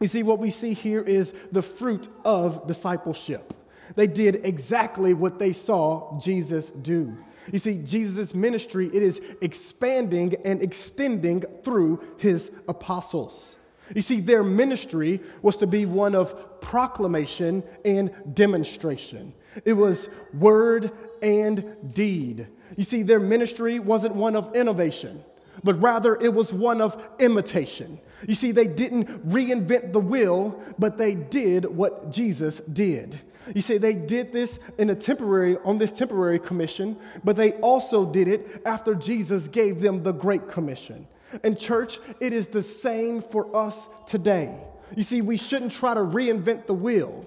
You 0.00 0.08
see, 0.08 0.22
what 0.22 0.38
we 0.38 0.50
see 0.50 0.74
here 0.74 1.02
is 1.02 1.34
the 1.50 1.62
fruit 1.62 2.08
of 2.24 2.66
discipleship. 2.66 3.54
They 3.96 4.06
did 4.06 4.44
exactly 4.44 5.14
what 5.14 5.38
they 5.38 5.52
saw 5.52 6.18
Jesus 6.20 6.70
do. 6.70 7.16
You 7.52 7.58
see, 7.58 7.78
Jesus' 7.78 8.34
ministry, 8.34 8.88
it 8.92 9.02
is 9.02 9.20
expanding 9.40 10.36
and 10.44 10.62
extending 10.62 11.42
through 11.62 12.02
his 12.18 12.50
apostles. 12.68 13.56
You 13.94 14.02
see, 14.02 14.20
their 14.20 14.44
ministry 14.44 15.20
was 15.40 15.56
to 15.58 15.66
be 15.66 15.86
one 15.86 16.14
of 16.14 16.60
proclamation 16.60 17.62
and 17.84 18.10
demonstration. 18.34 19.32
It 19.64 19.72
was 19.72 20.08
word 20.34 20.92
and 21.22 21.94
deed. 21.94 22.48
You 22.76 22.84
see, 22.84 23.02
their 23.02 23.20
ministry 23.20 23.78
wasn't 23.78 24.14
one 24.14 24.36
of 24.36 24.54
innovation, 24.54 25.24
but 25.64 25.80
rather 25.80 26.16
it 26.20 26.32
was 26.32 26.52
one 26.52 26.82
of 26.82 27.02
imitation. 27.18 27.98
You 28.26 28.34
see, 28.34 28.52
they 28.52 28.66
didn't 28.66 29.26
reinvent 29.26 29.92
the 29.92 30.00
wheel, 30.00 30.62
but 30.78 30.98
they 30.98 31.14
did 31.14 31.64
what 31.64 32.10
Jesus 32.10 32.60
did. 32.72 33.18
You 33.54 33.60
see, 33.60 33.78
they 33.78 33.94
did 33.94 34.32
this 34.32 34.58
in 34.78 34.90
a 34.90 34.94
temporary, 34.94 35.56
on 35.64 35.78
this 35.78 35.92
temporary 35.92 36.38
commission, 36.38 36.96
but 37.24 37.36
they 37.36 37.52
also 37.54 38.04
did 38.04 38.28
it 38.28 38.62
after 38.64 38.94
Jesus 38.94 39.48
gave 39.48 39.80
them 39.80 40.02
the 40.02 40.12
Great 40.12 40.48
Commission. 40.48 41.06
And, 41.44 41.58
church, 41.58 41.98
it 42.20 42.32
is 42.32 42.48
the 42.48 42.62
same 42.62 43.20
for 43.20 43.54
us 43.54 43.88
today. 44.06 44.58
You 44.96 45.02
see, 45.02 45.20
we 45.20 45.36
shouldn't 45.36 45.72
try 45.72 45.94
to 45.94 46.00
reinvent 46.00 46.66
the 46.66 46.74
wheel. 46.74 47.26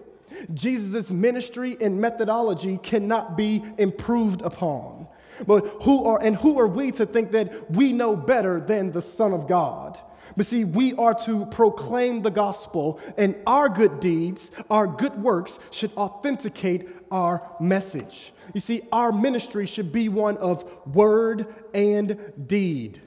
Jesus' 0.54 1.12
ministry 1.12 1.78
and 1.80 2.00
methodology 2.00 2.80
cannot 2.82 3.38
be 3.38 3.64
improved 3.78 4.42
upon. 4.42 5.08
But 5.46 5.68
who 5.84 6.06
are, 6.06 6.22
and 6.22 6.36
who 6.36 6.60
are 6.60 6.68
we 6.68 6.92
to 6.94 7.06
think 7.06 7.32
that 7.32 7.72
we 7.72 7.94
know 7.94 8.16
better 8.16 8.60
than 8.60 8.92
the 8.92 9.02
Son 9.02 9.34
of 9.34 9.48
God? 9.48 10.00
But 10.38 10.46
see, 10.46 10.64
we 10.64 10.94
are 10.96 11.14
to 11.26 11.46
proclaim 11.48 12.22
the 12.22 12.32
gospel, 12.32 13.00
and 13.18 13.36
our 13.46 13.70
good 13.70 14.00
deeds, 14.00 14.52
our 14.70 14.88
good 14.88 15.22
works, 15.22 15.60
should 15.72 15.94
authenticate 15.94 16.90
our 17.12 17.56
message. 17.60 18.34
You 18.54 18.62
see, 18.62 18.82
our 18.92 19.12
ministry 19.12 19.66
should 19.66 19.92
be 19.92 20.10
one 20.10 20.38
of 20.38 20.66
word 20.88 21.54
and 21.74 22.34
deed. 22.48 23.02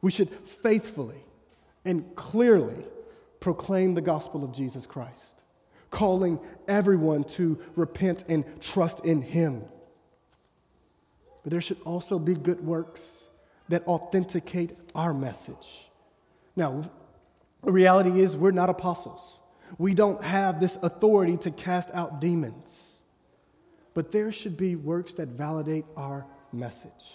We 0.00 0.10
should 0.10 0.30
faithfully 0.46 1.24
and 1.84 2.14
clearly 2.16 2.84
proclaim 3.40 3.94
the 3.94 4.00
gospel 4.00 4.44
of 4.44 4.52
Jesus 4.52 4.86
Christ, 4.86 5.42
calling 5.90 6.38
everyone 6.68 7.24
to 7.24 7.58
repent 7.76 8.24
and 8.28 8.44
trust 8.60 9.04
in 9.04 9.22
Him. 9.22 9.64
But 11.42 11.52
there 11.52 11.60
should 11.60 11.80
also 11.84 12.18
be 12.18 12.34
good 12.34 12.64
works 12.64 13.24
that 13.68 13.86
authenticate 13.86 14.76
our 14.94 15.14
message. 15.14 15.85
Now, 16.56 16.90
the 17.62 17.72
reality 17.72 18.20
is, 18.20 18.36
we're 18.36 18.50
not 18.50 18.70
apostles. 18.70 19.40
We 19.78 19.94
don't 19.94 20.22
have 20.22 20.60
this 20.60 20.78
authority 20.82 21.36
to 21.38 21.50
cast 21.50 21.90
out 21.92 22.20
demons. 22.20 23.02
But 23.94 24.12
there 24.12 24.32
should 24.32 24.56
be 24.56 24.76
works 24.76 25.14
that 25.14 25.28
validate 25.28 25.84
our 25.96 26.26
message. 26.52 27.14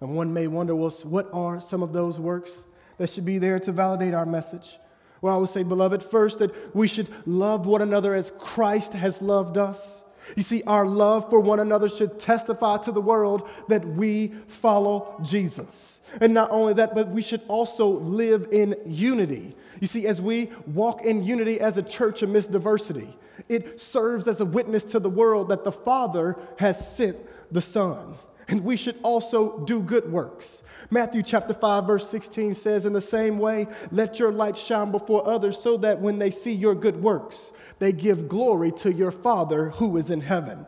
And 0.00 0.14
one 0.14 0.32
may 0.32 0.46
wonder, 0.46 0.74
well, 0.74 0.90
what 1.04 1.28
are 1.32 1.60
some 1.60 1.82
of 1.82 1.92
those 1.92 2.18
works 2.18 2.66
that 2.98 3.10
should 3.10 3.24
be 3.24 3.38
there 3.38 3.58
to 3.60 3.72
validate 3.72 4.14
our 4.14 4.26
message? 4.26 4.78
Well, 5.20 5.34
I 5.34 5.38
would 5.38 5.50
say, 5.50 5.62
beloved, 5.62 6.02
first, 6.02 6.38
that 6.38 6.74
we 6.74 6.88
should 6.88 7.08
love 7.26 7.66
one 7.66 7.82
another 7.82 8.14
as 8.14 8.32
Christ 8.38 8.94
has 8.94 9.20
loved 9.20 9.58
us. 9.58 10.04
You 10.36 10.42
see, 10.42 10.62
our 10.64 10.86
love 10.86 11.28
for 11.30 11.40
one 11.40 11.60
another 11.60 11.88
should 11.88 12.18
testify 12.18 12.78
to 12.78 12.92
the 12.92 13.00
world 13.00 13.48
that 13.68 13.86
we 13.86 14.34
follow 14.46 15.20
Jesus. 15.22 16.00
And 16.20 16.34
not 16.34 16.50
only 16.50 16.74
that, 16.74 16.94
but 16.94 17.08
we 17.08 17.22
should 17.22 17.42
also 17.48 17.88
live 17.88 18.48
in 18.52 18.76
unity. 18.86 19.54
You 19.80 19.86
see, 19.86 20.06
as 20.06 20.20
we 20.20 20.50
walk 20.66 21.04
in 21.04 21.22
unity 21.22 21.60
as 21.60 21.76
a 21.76 21.82
church 21.82 22.22
amidst 22.22 22.50
diversity, 22.50 23.16
it 23.48 23.80
serves 23.80 24.28
as 24.28 24.40
a 24.40 24.44
witness 24.44 24.84
to 24.84 25.00
the 25.00 25.10
world 25.10 25.48
that 25.48 25.64
the 25.64 25.72
Father 25.72 26.36
has 26.58 26.94
sent 26.94 27.16
the 27.52 27.60
Son. 27.60 28.14
And 28.48 28.64
we 28.64 28.76
should 28.76 28.98
also 29.02 29.60
do 29.60 29.80
good 29.80 30.10
works. 30.10 30.62
Matthew 30.88 31.22
chapter 31.22 31.52
5 31.52 31.86
verse 31.86 32.08
16 32.08 32.54
says 32.54 32.86
in 32.86 32.92
the 32.92 33.00
same 33.00 33.38
way, 33.38 33.66
let 33.90 34.18
your 34.18 34.32
light 34.32 34.56
shine 34.56 34.90
before 34.90 35.26
others 35.28 35.60
so 35.60 35.76
that 35.78 36.00
when 36.00 36.18
they 36.18 36.30
see 36.30 36.52
your 36.52 36.74
good 36.74 37.02
works, 37.02 37.52
they 37.78 37.92
give 37.92 38.28
glory 38.28 38.72
to 38.72 38.92
your 38.92 39.10
Father 39.10 39.70
who 39.70 39.96
is 39.96 40.10
in 40.10 40.20
heaven. 40.20 40.66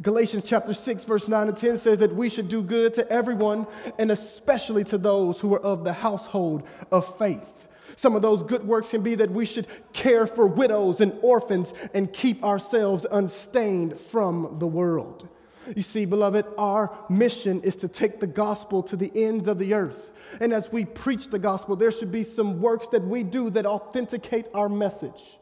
Galatians 0.00 0.44
chapter 0.44 0.72
6, 0.72 1.04
verse 1.04 1.28
9 1.28 1.48
and 1.48 1.56
10 1.56 1.76
says 1.76 1.98
that 1.98 2.14
we 2.14 2.30
should 2.30 2.48
do 2.48 2.62
good 2.62 2.94
to 2.94 3.08
everyone 3.10 3.66
and 3.98 4.10
especially 4.10 4.82
to 4.84 4.96
those 4.96 5.40
who 5.40 5.54
are 5.54 5.60
of 5.60 5.84
the 5.84 5.92
household 5.92 6.62
of 6.90 7.18
faith. 7.18 7.68
Some 7.96 8.16
of 8.16 8.22
those 8.22 8.42
good 8.42 8.66
works 8.66 8.90
can 8.90 9.02
be 9.02 9.14
that 9.16 9.30
we 9.30 9.46
should 9.46 9.66
care 9.92 10.26
for 10.26 10.46
widows 10.46 11.00
and 11.00 11.16
orphans 11.22 11.74
and 11.92 12.12
keep 12.12 12.42
ourselves 12.42 13.06
unstained 13.10 13.96
from 13.98 14.56
the 14.58 14.66
world. 14.66 15.28
You 15.74 15.82
see, 15.82 16.04
beloved, 16.04 16.46
our 16.58 16.96
mission 17.08 17.62
is 17.62 17.76
to 17.76 17.88
take 17.88 18.20
the 18.20 18.26
gospel 18.26 18.82
to 18.84 18.96
the 18.96 19.10
ends 19.14 19.48
of 19.48 19.58
the 19.58 19.74
earth. 19.74 20.10
And 20.40 20.52
as 20.52 20.70
we 20.70 20.84
preach 20.84 21.28
the 21.28 21.38
gospel, 21.38 21.76
there 21.76 21.90
should 21.90 22.12
be 22.12 22.24
some 22.24 22.60
works 22.60 22.88
that 22.88 23.02
we 23.02 23.22
do 23.22 23.50
that 23.50 23.66
authenticate 23.66 24.46
our 24.54 24.68
message 24.68 25.38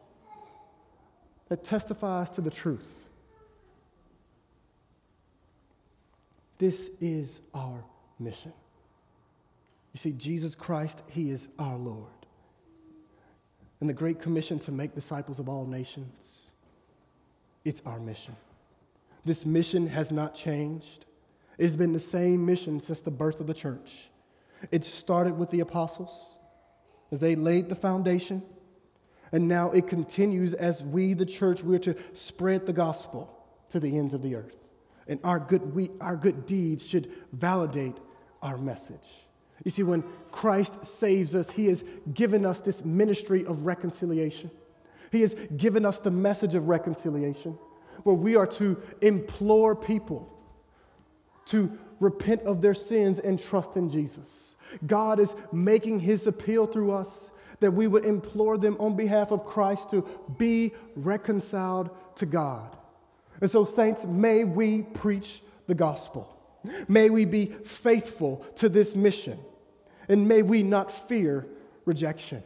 that 1.49 1.65
testifies 1.65 2.31
to 2.31 2.41
the 2.41 2.51
truth. 2.51 3.03
This 6.59 6.91
is 7.01 7.41
our 7.55 7.85
mission. 8.19 8.53
You 9.93 9.99
see, 9.99 10.13
Jesus 10.13 10.55
Christ, 10.55 11.03
He 11.09 11.31
is 11.31 11.49
our 11.59 11.77
Lord. 11.77 12.07
And 13.81 13.89
the 13.89 13.95
Great 13.95 14.21
Commission 14.21 14.59
to 14.61 14.73
make 14.73 14.95
disciples 14.95 15.39
of 15.39 15.49
all 15.49 15.67
nations, 15.67 16.51
it's 17.65 17.83
our 17.85 17.99
mission. 17.99 18.37
This 19.25 19.47
mission 19.47 19.87
has 19.87 20.11
not 20.11 20.35
changed. 20.35 21.07
It's 21.59 21.77
been 21.77 21.93
the 21.93 22.01
same 22.01 22.45
mission 22.45 22.81
since 22.81 23.01
the 23.01 23.11
birth 23.11 23.41
of 23.41 23.47
the 23.47 23.55
church. 23.55 24.11
It 24.71 24.85
started 24.85 25.37
with 25.37 25.51
the 25.51 25.61
apostles 25.61 26.37
as 27.11 27.21
they 27.21 27.37
laid 27.37 27.69
the 27.69 27.77
foundation 27.77 28.43
and 29.33 29.49
now 29.49 29.71
it 29.71 29.89
continues 29.89 30.53
as 30.53 30.85
we, 30.85 31.15
the 31.15 31.27
church, 31.27 31.63
we're 31.65 31.79
to 31.81 31.97
spread 32.13 32.67
the 32.67 32.73
gospel 32.73 33.35
to 33.71 33.81
the 33.81 33.99
ends 33.99 34.13
of 34.13 34.23
the 34.23 34.37
earth. 34.37 34.59
And 35.09 35.19
our 35.25 35.41
good, 35.41 35.75
we, 35.75 35.91
our 36.01 36.17
good 36.17 36.45
deeds 36.45 36.87
should 36.87 37.11
validate 37.33 37.97
our 38.43 38.59
message. 38.59 39.27
You 39.65 39.71
see, 39.71 39.83
when 39.83 40.05
Christ 40.31 40.85
saves 40.85 41.35
us, 41.35 41.51
He 41.51 41.67
has 41.67 41.83
given 42.13 42.45
us 42.45 42.61
this 42.61 42.85
ministry 42.85 43.45
of 43.47 43.65
reconciliation. 43.65 44.51
He 45.11 45.23
has 45.23 45.35
given 45.57 45.87
us 45.87 45.99
the 45.99 46.11
message 46.11 46.55
of 46.55 46.69
reconciliation, 46.69 47.59
where 48.05 48.15
we 48.15 48.37
are 48.37 48.47
to 48.47 48.81
implore 49.01 49.75
people 49.77 50.29
to 51.47 51.79
repent 52.01 52.43
of 52.43 52.61
their 52.61 52.75
sins 52.75 53.19
and 53.19 53.38
trust 53.38 53.77
in 53.77 53.88
Jesus. 53.88 54.57
God 54.87 55.21
is 55.21 55.35
making 55.53 56.01
His 56.01 56.27
appeal 56.27 56.67
through 56.67 56.93
us 56.93 57.31
that 57.61 57.71
we 57.73 57.87
would 57.87 58.05
implore 58.05 58.59
them 58.59 58.77
on 58.81 58.97
behalf 58.97 59.31
of 59.31 59.45
Christ 59.45 59.91
to 59.91 60.07
be 60.37 60.73
reconciled 60.97 61.91
to 62.17 62.27
God. 62.27 62.77
And 63.41 63.51
so, 63.51 63.65
saints, 63.65 64.05
may 64.05 64.45
we 64.45 64.83
preach 64.83 65.43
the 65.67 65.75
gospel. 65.75 66.37
May 66.88 67.11
we 67.11 67.25
be 67.25 67.47
faithful 67.47 68.45
to 68.57 68.69
this 68.69 68.95
mission. 68.95 69.38
And 70.09 70.27
may 70.27 70.43
we 70.43 70.62
not 70.62 70.91
fear 71.09 71.47
rejection. 71.85 72.43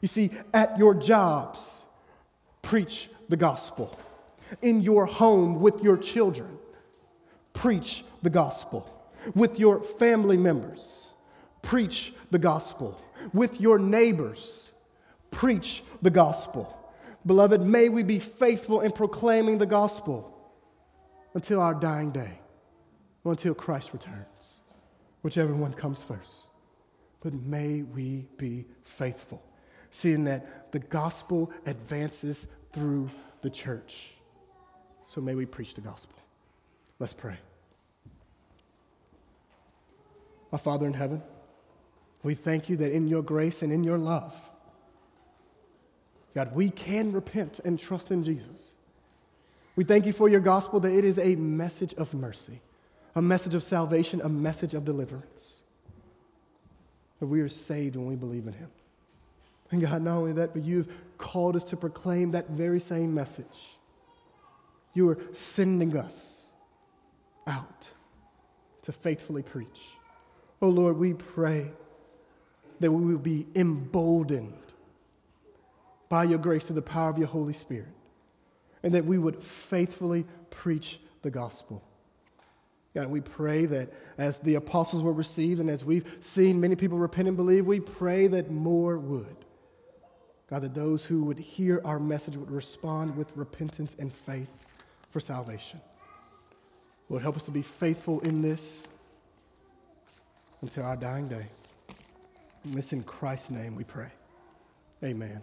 You 0.00 0.08
see, 0.08 0.30
at 0.52 0.78
your 0.78 0.94
jobs, 0.94 1.84
preach 2.62 3.08
the 3.28 3.36
gospel. 3.36 3.98
In 4.62 4.80
your 4.80 5.06
home 5.06 5.60
with 5.60 5.82
your 5.82 5.96
children, 5.96 6.58
preach 7.52 8.04
the 8.22 8.30
gospel. 8.30 8.88
With 9.34 9.58
your 9.58 9.82
family 9.82 10.36
members, 10.36 11.10
preach 11.62 12.14
the 12.30 12.38
gospel 12.38 13.00
with 13.32 13.60
your 13.60 13.78
neighbors. 13.78 14.70
Preach 15.30 15.84
the 16.02 16.10
gospel. 16.10 16.76
Beloved, 17.26 17.60
may 17.60 17.88
we 17.88 18.02
be 18.02 18.18
faithful 18.18 18.80
in 18.80 18.92
proclaiming 18.92 19.58
the 19.58 19.66
gospel 19.66 20.36
until 21.34 21.60
our 21.60 21.74
dying 21.74 22.10
day, 22.10 22.40
until 23.24 23.54
Christ 23.54 23.92
returns, 23.92 24.60
whichever 25.22 25.54
one 25.54 25.72
comes 25.72 26.02
first. 26.02 26.48
But 27.20 27.34
may 27.34 27.82
we 27.82 28.26
be 28.38 28.64
faithful, 28.82 29.42
seeing 29.90 30.24
that 30.24 30.72
the 30.72 30.78
gospel 30.78 31.52
advances 31.66 32.46
through 32.72 33.10
the 33.42 33.50
church. 33.50 34.12
So 35.02 35.20
may 35.20 35.34
we 35.34 35.46
preach 35.46 35.74
the 35.74 35.80
gospel. 35.80 36.16
Let's 36.98 37.12
pray. 37.12 37.36
Our 40.52 40.58
Father 40.58 40.86
in 40.86 40.92
heaven, 40.92 41.22
we 42.22 42.34
thank 42.34 42.68
you 42.68 42.76
that 42.78 42.92
in 42.92 43.08
your 43.08 43.22
grace 43.22 43.62
and 43.62 43.72
in 43.72 43.84
your 43.84 43.98
love, 43.98 44.34
God, 46.34 46.54
we 46.54 46.70
can 46.70 47.12
repent 47.12 47.60
and 47.64 47.78
trust 47.78 48.10
in 48.10 48.22
Jesus. 48.22 48.76
We 49.76 49.84
thank 49.84 50.06
you 50.06 50.12
for 50.12 50.28
your 50.28 50.40
gospel 50.40 50.80
that 50.80 50.92
it 50.92 51.04
is 51.04 51.18
a 51.18 51.34
message 51.36 51.94
of 51.94 52.12
mercy, 52.14 52.60
a 53.14 53.22
message 53.22 53.54
of 53.54 53.62
salvation, 53.62 54.20
a 54.20 54.28
message 54.28 54.74
of 54.74 54.84
deliverance. 54.84 55.62
That 57.18 57.26
we 57.26 57.40
are 57.40 57.48
saved 57.48 57.96
when 57.96 58.06
we 58.06 58.16
believe 58.16 58.46
in 58.46 58.52
him. 58.52 58.68
And 59.70 59.80
God, 59.80 60.02
not 60.02 60.16
only 60.16 60.32
that, 60.34 60.52
but 60.52 60.62
you've 60.62 60.88
called 61.18 61.56
us 61.56 61.64
to 61.64 61.76
proclaim 61.76 62.32
that 62.32 62.50
very 62.50 62.80
same 62.80 63.14
message. 63.14 63.78
You 64.94 65.08
are 65.10 65.18
sending 65.32 65.96
us 65.96 66.48
out 67.46 67.88
to 68.82 68.92
faithfully 68.92 69.42
preach. 69.42 69.80
Oh 70.62 70.68
Lord, 70.68 70.96
we 70.96 71.14
pray 71.14 71.70
that 72.80 72.90
we 72.90 73.12
will 73.12 73.18
be 73.18 73.46
emboldened 73.54 74.54
by 76.08 76.24
your 76.24 76.38
grace 76.38 76.64
through 76.64 76.76
the 76.76 76.82
power 76.82 77.08
of 77.08 77.18
your 77.18 77.28
Holy 77.28 77.52
Spirit, 77.52 77.88
and 78.82 78.94
that 78.94 79.04
we 79.04 79.18
would 79.18 79.42
faithfully 79.42 80.26
preach 80.50 80.98
the 81.22 81.30
gospel. 81.30 81.82
God, 82.94 83.08
we 83.08 83.20
pray 83.20 83.66
that 83.66 83.92
as 84.18 84.40
the 84.40 84.56
apostles 84.56 85.02
were 85.02 85.12
received 85.12 85.60
and 85.60 85.70
as 85.70 85.84
we've 85.84 86.16
seen 86.18 86.60
many 86.60 86.74
people 86.74 86.98
repent 86.98 87.28
and 87.28 87.36
believe, 87.36 87.64
we 87.64 87.78
pray 87.78 88.26
that 88.26 88.50
more 88.50 88.98
would. 88.98 89.36
God, 90.48 90.62
that 90.62 90.74
those 90.74 91.04
who 91.04 91.22
would 91.22 91.38
hear 91.38 91.80
our 91.84 92.00
message 92.00 92.36
would 92.36 92.50
respond 92.50 93.16
with 93.16 93.36
repentance 93.36 93.94
and 94.00 94.12
faith 94.12 94.52
for 95.10 95.20
salvation. 95.20 95.80
Lord, 97.08 97.22
help 97.22 97.36
us 97.36 97.42
to 97.44 97.50
be 97.50 97.62
faithful 97.62 98.20
in 98.20 98.40
this 98.40 98.86
until 100.62 100.84
our 100.84 100.96
dying 100.96 101.28
day. 101.28 101.46
And 102.64 102.74
this 102.74 102.92
in 102.92 103.02
Christ's 103.02 103.50
name 103.50 103.74
we 103.74 103.84
pray. 103.84 104.12
Amen. 105.02 105.40